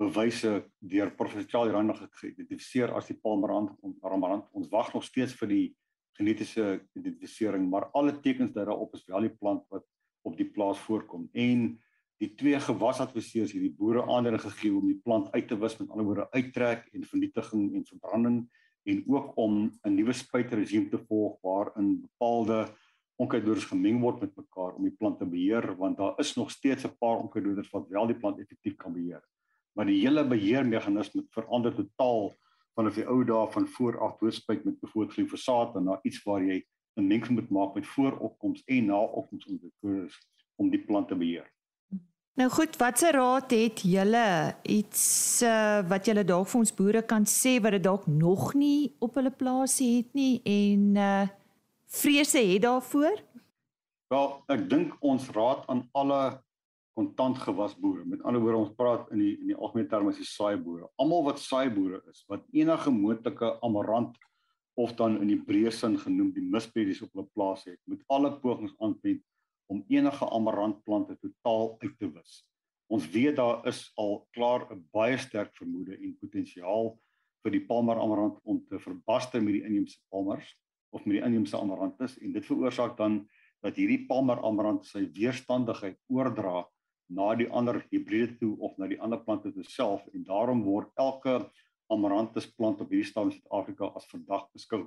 bewyse 0.00 0.62
deur 0.80 1.10
professor 1.12 1.44
Charles 1.50 1.74
Rand 1.74 1.98
geïdentifiseer 2.22 2.94
as 2.96 3.10
die 3.10 3.18
palmerant 3.20 3.74
ramarant. 4.00 4.46
Ons 4.56 4.70
wag 4.72 4.94
nog 4.94 5.04
steeds 5.04 5.34
vir 5.36 5.50
die 5.50 5.66
genetiese 6.16 6.78
identifisering, 6.96 7.66
maar 7.68 7.90
alle 7.92 8.14
tekens 8.24 8.54
dui 8.54 8.64
daarop 8.64 8.94
is 8.96 9.04
wel 9.04 9.28
die 9.28 9.34
plant 9.34 9.66
wat 9.68 9.84
op 10.24 10.38
die 10.38 10.48
plaas 10.48 10.80
voorkom. 10.86 11.28
En 11.36 11.74
die 12.20 12.30
twee 12.32 12.56
gewasadviseurs 12.60 13.52
het 13.52 13.60
die 13.60 13.74
boere 13.76 14.06
aandag 14.08 14.40
gegee 14.46 14.72
om 14.72 14.88
die 14.88 14.98
plant 15.04 15.28
uit 15.36 15.48
te 15.52 15.60
wis 15.60 15.76
met 15.82 15.92
ander 15.92 16.08
woorde 16.08 16.28
uittrek 16.32 16.88
en 16.96 17.04
vernietiging 17.12 17.68
en 17.76 17.86
verbranding 17.92 18.40
en 18.90 19.02
ook 19.06 19.32
om 19.36 19.70
'n 19.82 19.94
nuwe 19.94 20.12
spuitregime 20.12 20.88
te 20.88 20.98
volg 21.08 21.40
waarin 21.42 22.00
bepaalde 22.00 22.66
onkruiddoders 23.16 23.64
gemeng 23.70 24.00
word 24.00 24.20
met 24.20 24.36
mekaar 24.36 24.74
om 24.74 24.82
die 24.82 24.96
plant 24.98 25.18
te 25.18 25.26
beheer 25.26 25.76
want 25.76 25.96
daar 25.96 26.18
is 26.18 26.34
nog 26.36 26.50
steeds 26.50 26.84
'n 26.84 26.96
paar 26.98 27.18
onkruiddoders 27.18 27.70
wat 27.70 27.88
wel 27.88 28.06
die 28.06 28.18
plant 28.18 28.38
effektief 28.38 28.76
kan 28.76 28.92
beheer 28.92 29.22
maar 29.72 29.86
die 29.86 30.00
hele 30.00 30.24
beheermeganisme 30.26 31.24
verander 31.30 31.74
totaal 31.74 32.32
vanaf 32.74 32.96
die 32.98 33.06
ou 33.06 33.22
dae 33.24 33.46
van 33.54 33.66
vooraf 33.76 34.18
doodspuit 34.18 34.64
met 34.64 34.80
bijvoorbeeld 34.80 35.14
glifosaat 35.14 35.76
en 35.76 35.84
na 35.84 35.98
iets 36.02 36.22
waar 36.24 36.42
jy 36.42 36.64
'n 36.96 37.06
mengsel 37.06 37.34
moet 37.34 37.50
maak 37.50 37.74
met 37.74 37.86
vooropkoms 37.86 38.62
en 38.64 38.86
naopkoms 38.86 39.46
om 40.56 40.70
die 40.70 40.84
plant 40.84 41.08
te 41.08 41.16
beheer. 41.16 41.48
Nou 42.38 42.46
goed, 42.50 42.76
watse 42.78 43.10
raad 43.12 43.50
het 43.50 43.82
julle 43.82 44.54
iets 44.62 45.02
uh, 45.42 45.80
wat 45.90 46.06
julle 46.06 46.22
dalk 46.24 46.48
vir 46.52 46.60
ons 46.60 46.74
boere 46.78 47.02
kan 47.02 47.26
sê 47.28 47.56
wat 47.62 47.74
dit 47.76 47.82
dalk 47.84 48.06
nog 48.06 48.52
nie 48.54 48.92
op 49.02 49.18
hulle 49.18 49.32
plaasie 49.34 49.90
het 49.98 50.14
nie 50.18 50.40
en 50.46 50.86
uh 50.96 51.28
vrese 51.90 52.38
het 52.38 52.62
daarvoor? 52.62 53.16
Wel, 54.14 54.28
ek 54.54 54.60
dink 54.70 54.92
ons 55.02 55.24
raad 55.34 55.64
aan 55.66 55.80
alle 55.98 56.20
kontant 56.94 57.38
gewas 57.42 57.74
boere. 57.78 58.04
Met 58.06 58.22
ander 58.22 58.42
woorde 58.42 58.60
ons 58.64 58.76
praat 58.78 59.10
in 59.14 59.22
die 59.24 59.32
in 59.40 59.50
die 59.50 59.56
algemene 59.56 59.90
terme 59.90 60.12
as 60.14 60.20
die 60.20 60.28
saai 60.28 60.54
boere. 60.60 60.88
Almal 61.02 61.24
wat 61.26 61.42
saai 61.42 61.70
boere 61.74 61.98
is, 62.10 62.22
wat 62.30 62.44
enige 62.54 62.92
moontlike 62.94 63.56
amarant 63.66 64.14
of 64.78 64.94
dan 64.98 65.18
in 65.20 65.32
die 65.32 65.40
breë 65.48 65.72
sin 65.74 65.98
genoem 65.98 66.30
die 66.36 66.46
misbedies 66.46 67.02
op 67.02 67.10
hulle 67.14 67.26
plaas 67.34 67.66
het, 67.68 67.78
moet 67.90 68.02
alle 68.14 68.32
pogings 68.42 68.76
aanwend 68.78 69.22
om 69.70 69.84
enige 69.88 70.26
amarant 70.34 70.80
plante 70.84 71.16
totaal 71.22 71.76
uit 71.78 71.98
te 71.98 72.08
wis. 72.10 72.40
Ons 72.90 73.06
weet 73.14 73.36
daar 73.38 73.62
is 73.70 73.84
al 73.94 74.26
klaar 74.34 74.66
'n 74.70 74.82
baie 74.92 75.18
sterk 75.18 75.54
vermoede 75.56 75.94
en 75.94 76.18
potensiaal 76.18 76.98
vir 77.44 77.52
die 77.52 77.66
palmer 77.66 78.00
amarant 78.02 78.40
om 78.42 78.58
te 78.66 78.78
verbaster 78.78 79.42
met 79.42 79.54
die 79.54 79.64
inheemse 79.64 79.98
palmers 80.10 80.56
of 80.90 81.04
met 81.06 81.16
die 81.16 81.24
inheemse 81.24 81.56
amarantus 81.56 82.18
en 82.18 82.32
dit 82.32 82.46
veroorsaak 82.46 82.96
dan 82.98 83.28
dat 83.62 83.76
hierdie 83.76 84.06
palmer 84.08 84.42
amarant 84.44 84.84
sy 84.86 85.04
weerstandigheid 85.14 85.98
oordra 86.08 86.64
na 87.10 87.34
die 87.34 87.48
ander 87.50 87.80
hibride 87.90 88.38
toe 88.38 88.56
of 88.58 88.76
na 88.78 88.88
die 88.90 89.00
ander 89.00 89.20
plante 89.22 89.52
toe 89.52 89.64
self 89.64 90.06
en 90.14 90.24
daarom 90.24 90.62
word 90.66 90.90
elke 90.96 91.50
amaranthus 91.90 92.46
plant 92.54 92.80
op 92.80 92.90
hierdie 92.90 93.08
stadium 93.08 93.34
in 93.34 93.38
Suid-Afrika 93.40 93.90
as 93.98 94.06
verdag 94.10 94.46
beskou. 94.54 94.84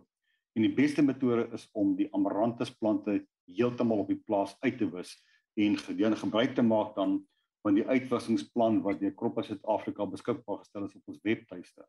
En 0.54 0.66
die 0.66 0.74
beste 0.74 1.02
metode 1.02 1.48
is 1.54 1.68
om 1.74 1.96
die 1.98 2.10
amaranthus 2.14 2.74
plante 2.78 3.20
heeltemal 3.50 4.04
op 4.04 4.12
die 4.12 4.20
plaas 4.20 4.56
uit 4.62 4.78
te 4.78 4.88
wis 4.90 5.16
en 5.60 5.78
gedurende 5.78 6.18
gebruik 6.18 6.56
te 6.56 6.66
maak 6.66 6.96
dan 6.96 7.20
van 7.64 7.78
die 7.78 7.86
uitwissingsplan 7.88 8.82
wat 8.84 9.00
deur 9.00 9.16
Kroppe 9.16 9.44
Suid-Afrika 9.48 10.06
beskikbaar 10.10 10.62
gestel 10.62 10.88
is 10.88 10.96
op 11.00 11.14
ons 11.14 11.24
webtuiste. 11.24 11.88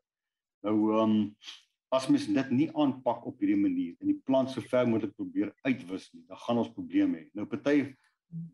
Nou 0.65 0.75
ehm 0.95 1.15
um, 1.15 1.35
as 1.93 2.07
mens 2.11 2.25
dit 2.27 2.49
nie 2.51 2.65
aanpak 2.75 3.23
op 3.29 3.39
hierdie 3.39 3.59
manier 3.59 3.93
en 4.01 4.09
die 4.09 4.17
plant 4.27 4.49
so 4.51 4.59
ver 4.71 4.87
moontlik 4.89 5.13
probeer 5.15 5.53
uitwis 5.63 6.09
nie, 6.11 6.25
dan 6.27 6.39
gaan 6.41 6.57
ons 6.59 6.71
probleme 6.73 7.21
hê. 7.21 7.27
Nou 7.37 7.45
party 7.47 7.93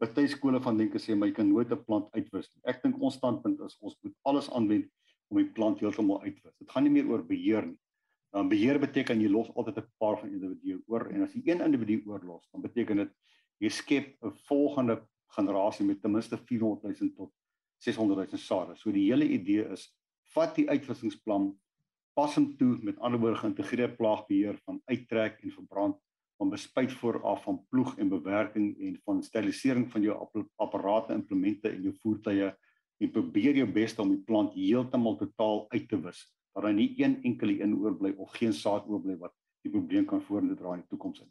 Party 0.01 0.27
skole 0.29 0.59
van 0.61 0.77
denke 0.77 0.99
sê 0.99 1.15
jy 1.15 1.31
kan 1.33 1.47
nooit 1.47 1.71
'n 1.71 1.83
plant 1.85 2.07
uitwis 2.13 2.49
nie. 2.53 2.61
Ek 2.71 2.83
dink 2.83 3.01
ons 3.01 3.15
standpunt 3.15 3.59
is 3.65 3.77
ons 3.81 3.95
moet 4.03 4.15
alles 4.25 4.49
aanwend 4.51 4.89
om 5.29 5.37
die 5.37 5.51
plant 5.57 5.79
heeltemal 5.79 6.21
uitwis. 6.21 6.55
Dit 6.59 6.69
gaan 6.69 6.83
nie 6.83 6.91
meer 6.91 7.07
oor 7.09 7.23
beheer 7.23 7.65
nie. 7.65 7.79
Dan 8.31 8.49
beheer 8.49 8.79
beteken 8.79 9.19
jy 9.19 9.29
los 9.29 9.49
altyd 9.55 9.77
'n 9.77 9.87
paar 9.99 10.17
van 10.19 10.29
individue 10.29 10.81
oor 10.87 11.09
en 11.11 11.23
as 11.23 11.33
jy 11.33 11.41
een 11.45 11.61
individu 11.61 12.01
oorlos, 12.07 12.47
dan 12.51 12.61
beteken 12.61 12.97
dit 12.97 13.11
jy 13.59 13.69
skep 13.69 14.23
'n 14.23 14.31
volgende 14.47 15.01
generasie 15.35 15.85
met 15.85 16.01
ten 16.01 16.11
minste 16.11 16.37
400 16.37 16.99
000 16.99 17.11
tot 17.15 17.31
600 17.77 18.31
000 18.31 18.37
sade. 18.37 18.75
So 18.75 18.91
die 18.91 19.11
hele 19.11 19.25
idee 19.25 19.67
is 19.71 19.89
vat 20.33 20.55
die 20.55 20.69
uitwissingsplan 20.69 21.51
pas 22.15 22.35
hom 22.35 22.57
toe 22.57 22.77
met 22.83 22.99
ander 22.99 23.19
woorde 23.19 23.39
geïntegreerde 23.41 23.95
plaagbeheer 23.95 24.57
van 24.65 24.81
uittrek 24.85 25.39
en 25.43 25.51
verbrand 25.51 25.97
van 26.37 26.49
bespuit 26.49 26.91
vooraf 26.91 27.43
van 27.43 27.65
ploeg 27.69 27.97
en 27.97 28.09
bewerking 28.09 28.73
en 28.79 28.99
van 29.05 29.23
sterilisering 29.23 29.91
van 29.91 30.01
jou 30.01 30.17
apparate 30.55 31.13
implemente 31.13 31.69
en 31.69 31.81
jou 31.81 31.93
voertuie 32.01 32.51
en 33.01 33.11
probeer 33.11 33.55
jou 33.61 33.67
bes 33.71 33.97
om 33.99 34.09
die 34.09 34.23
plant 34.25 34.53
heeltemal 34.53 35.17
totaal 35.19 35.65
uit 35.69 35.87
te 35.89 35.99
wis 36.01 36.25
dat 36.53 36.63
daar 36.63 36.73
nie 36.73 36.93
een 36.97 37.19
enkele 37.23 37.61
een 37.61 37.77
oorbly 37.77 38.13
of 38.17 38.31
geen 38.31 38.53
saad 38.53 38.87
oorbly 38.87 39.17
wat 39.17 39.33
die 39.61 39.71
probleem 39.71 40.05
kan 40.05 40.21
vorentoe 40.21 40.57
dra 40.57 40.73
in 40.73 40.83
die 40.83 40.89
toekoms 40.89 41.21
in. 41.21 41.29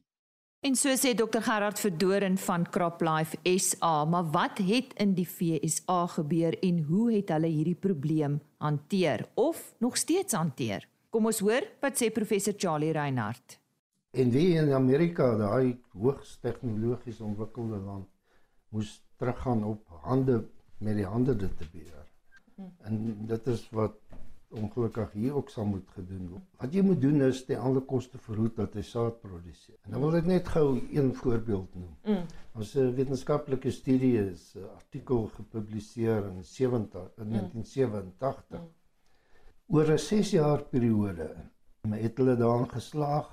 En 0.61 0.75
so 0.77 0.93
sê 0.93 1.15
Dr 1.17 1.41
Gerard 1.41 1.81
Verdoren 1.81 2.37
van 2.37 2.67
CropLife 2.69 3.39
SA, 3.57 4.05
maar 4.05 4.27
wat 4.31 4.59
het 4.59 4.93
in 5.01 5.15
die 5.17 5.25
FSA 5.25 6.07
gebeur 6.07 6.59
en 6.61 6.83
hoe 6.85 7.07
het 7.15 7.33
hulle 7.33 7.49
hierdie 7.49 7.79
probleem 7.81 8.41
hanteer 8.59 9.25
of 9.41 9.75
nog 9.79 9.97
steeds 9.97 10.37
hanteer? 10.37 10.85
Kom 11.11 11.27
ons 11.27 11.41
hoor 11.41 11.65
wat 11.81 11.97
sê 11.97 12.11
professor 12.13 12.53
Charlie 12.57 12.93
Reinhardt. 12.93 13.57
En 14.13 14.31
wie 14.35 14.59
in 14.59 14.73
Amerika, 14.77 15.33
daai 15.39 15.79
hoogs 15.97 16.37
tegnologies 16.45 17.21
ontwikkelde 17.25 17.81
land, 17.81 18.07
moes 18.69 18.99
teruggaan 19.17 19.65
op 19.65 19.87
hande 20.05 20.43
met 20.79 21.01
die 21.01 21.09
hande 21.09 21.37
dit 21.37 21.57
te 21.57 21.67
beheer. 21.73 22.07
Hmm. 22.55 22.73
En 22.85 23.27
dit 23.33 23.47
is 23.47 23.65
wat 23.73 23.97
ongelukkig 24.51 25.13
hier 25.13 25.35
ook 25.39 25.51
sal 25.51 25.65
moet 25.65 25.91
gedoen 25.95 26.29
word. 26.33 26.45
Wat 26.59 26.75
jy 26.75 26.83
moet 26.83 27.01
doen 27.03 27.23
is 27.23 27.45
ten 27.47 27.61
alle 27.63 27.81
koste 27.93 28.19
verhoed 28.19 28.57
dat 28.59 28.75
hy 28.75 28.83
saad 28.87 29.21
produseer. 29.23 29.77
En 29.87 29.95
dan 29.95 30.03
wil 30.03 30.19
ek 30.19 30.27
net 30.27 30.51
gou 30.51 30.67
een 30.91 31.13
voorbeeld 31.15 31.75
noem. 31.79 31.95
Mm. 32.05 32.25
Ons 32.59 32.75
'n 32.75 32.95
wetenskaplike 32.97 33.71
studie 33.71 34.19
is 34.19 34.57
'n 34.57 34.67
artikel 34.75 35.31
gepubliseer 35.37 36.27
in 36.33 36.45
70 36.45 37.11
in 37.19 37.27
mm. 37.27 37.33
1987. 37.33 38.61
Mm. 38.61 38.69
Oor 39.67 39.93
'n 39.93 39.99
6 39.99 40.31
jaar 40.31 40.63
periode 40.63 41.31
het 41.91 42.19
hulle 42.19 42.37
daarin 42.37 42.69
geslaag 42.69 43.29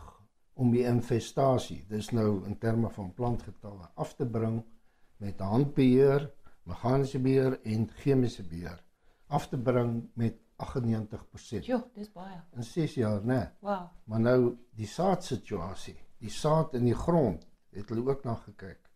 om 0.53 0.71
die 0.71 0.86
infestasie, 0.86 1.86
dis 1.89 2.12
nou 2.12 2.45
in 2.45 2.58
terme 2.58 2.89
van 2.89 3.13
plantgetalle 3.13 3.89
af 3.95 4.15
te 4.15 4.25
bring 4.25 4.63
met 5.17 5.39
handbeheer, 5.39 6.32
meganiese 6.63 7.19
beheer 7.19 7.60
en 7.63 7.89
chemiese 7.89 8.43
beheer 8.43 8.84
af 9.27 9.47
te 9.47 9.58
bring 9.58 10.10
met 10.13 10.38
98%. 10.58 11.67
Jo, 11.70 11.82
dis 11.93 12.10
baie. 12.13 12.39
In 12.56 12.65
6 12.65 12.96
jaar, 12.98 13.22
né? 13.26 13.41
Wow. 13.62 13.89
Maar 14.10 14.24
nou 14.24 14.39
die 14.78 14.89
saadsituasie, 14.89 15.98
die 16.22 16.34
saad 16.34 16.74
in 16.80 16.88
die 16.89 16.98
grond, 16.98 17.46
het 17.78 17.89
hulle 17.93 18.06
ook 18.10 18.26
na 18.26 18.34
gekyk. 18.41 18.89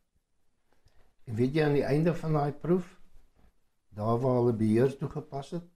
En 1.29 1.37
weet 1.37 1.55
jy 1.55 1.65
aan 1.65 1.77
die 1.77 1.85
einde 1.85 2.15
van 2.17 2.33
daai 2.39 2.51
proef, 2.63 2.87
daar 3.93 4.17
waar 4.23 4.39
hulle 4.39 4.57
beheer 4.57 4.95
toegepas 4.97 5.53
het, 5.57 5.69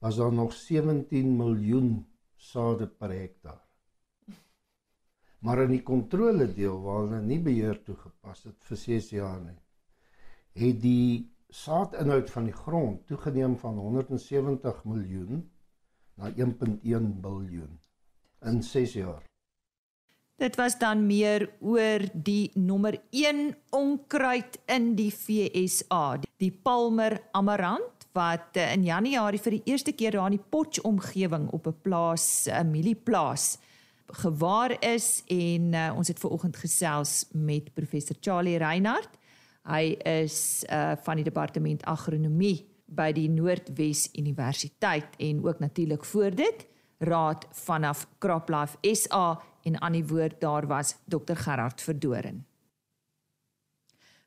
was 0.00 0.16
daar 0.16 0.32
nog 0.32 0.52
17 0.56 1.36
miljoen 1.36 2.06
sade 2.36 2.88
per 2.88 3.12
hektaar. 3.12 3.60
Maar 5.40 5.62
in 5.64 5.74
die 5.76 5.84
kontrole 5.84 6.48
deel 6.52 6.80
waar 6.82 7.04
hulle 7.04 7.20
nie 7.24 7.38
beheer 7.44 7.78
toegepas 7.84 8.44
het 8.48 8.64
vir 8.68 8.80
6 8.80 9.10
jaar 9.14 9.38
nie, 9.40 9.58
het 10.60 10.80
die 10.82 11.30
saadinhoud 11.50 12.30
van 12.30 12.44
die 12.44 12.54
grond 12.54 13.06
toegeneem 13.06 13.56
van 13.58 13.78
170 13.78 14.84
miljoen 14.84 15.50
na 16.14 16.30
1.1 16.30 17.20
biljoen 17.20 17.78
in 18.40 18.62
6 18.62 18.92
jaar. 18.92 19.22
Dit 20.40 20.56
was 20.56 20.78
dan 20.78 21.04
meer 21.06 21.50
oor 21.60 22.00
die 22.14 22.50
nommer 22.54 22.96
1 23.10 23.56
onkruid 23.76 24.56
in 24.72 24.94
die 24.96 25.10
FSA, 25.12 26.16
die 26.40 26.52
Palmer 26.52 27.18
amarant 27.36 28.06
wat 28.16 28.56
eh, 28.56 28.72
in 28.72 28.86
Januarie 28.88 29.40
vir 29.42 29.58
die 29.58 29.66
eerste 29.68 29.92
keer 29.92 30.16
daar 30.16 30.30
in 30.30 30.38
die 30.38 30.48
Potch 30.50 30.80
omgewing 30.82 31.50
op 31.52 31.66
'n 31.66 31.76
plaas, 31.82 32.48
'n 32.48 32.70
mielieplaas 32.70 33.58
gewaar 34.06 34.76
is 34.82 35.22
en 35.26 35.72
uh, 35.72 35.92
ons 35.96 36.08
het 36.08 36.18
ver 36.18 36.30
oggend 36.30 36.56
gesels 36.56 37.26
met 37.32 37.74
professor 37.74 38.16
Charlie 38.20 38.58
Reinhardt 38.58 39.19
Hy 39.68 39.96
is 40.08 40.64
uh 40.68 40.96
van 41.04 41.16
die 41.16 41.24
departement 41.24 41.84
agronomie 41.84 42.66
by 42.90 43.12
die 43.12 43.28
Noordwes 43.30 44.08
Universiteit 44.18 45.16
en 45.18 45.44
ook 45.46 45.58
natuurlik 45.58 46.04
voor 46.04 46.34
dit 46.34 46.66
raad 46.98 47.46
vanaf 47.50 48.06
CropLife 48.18 48.78
SA 48.94 49.40
en 49.62 49.80
aan 49.80 49.92
die 49.92 50.06
woord 50.06 50.40
daar 50.40 50.66
was 50.66 50.96
Dr 51.04 51.34
Gerard 51.34 51.80
Verdoren. 51.80 52.46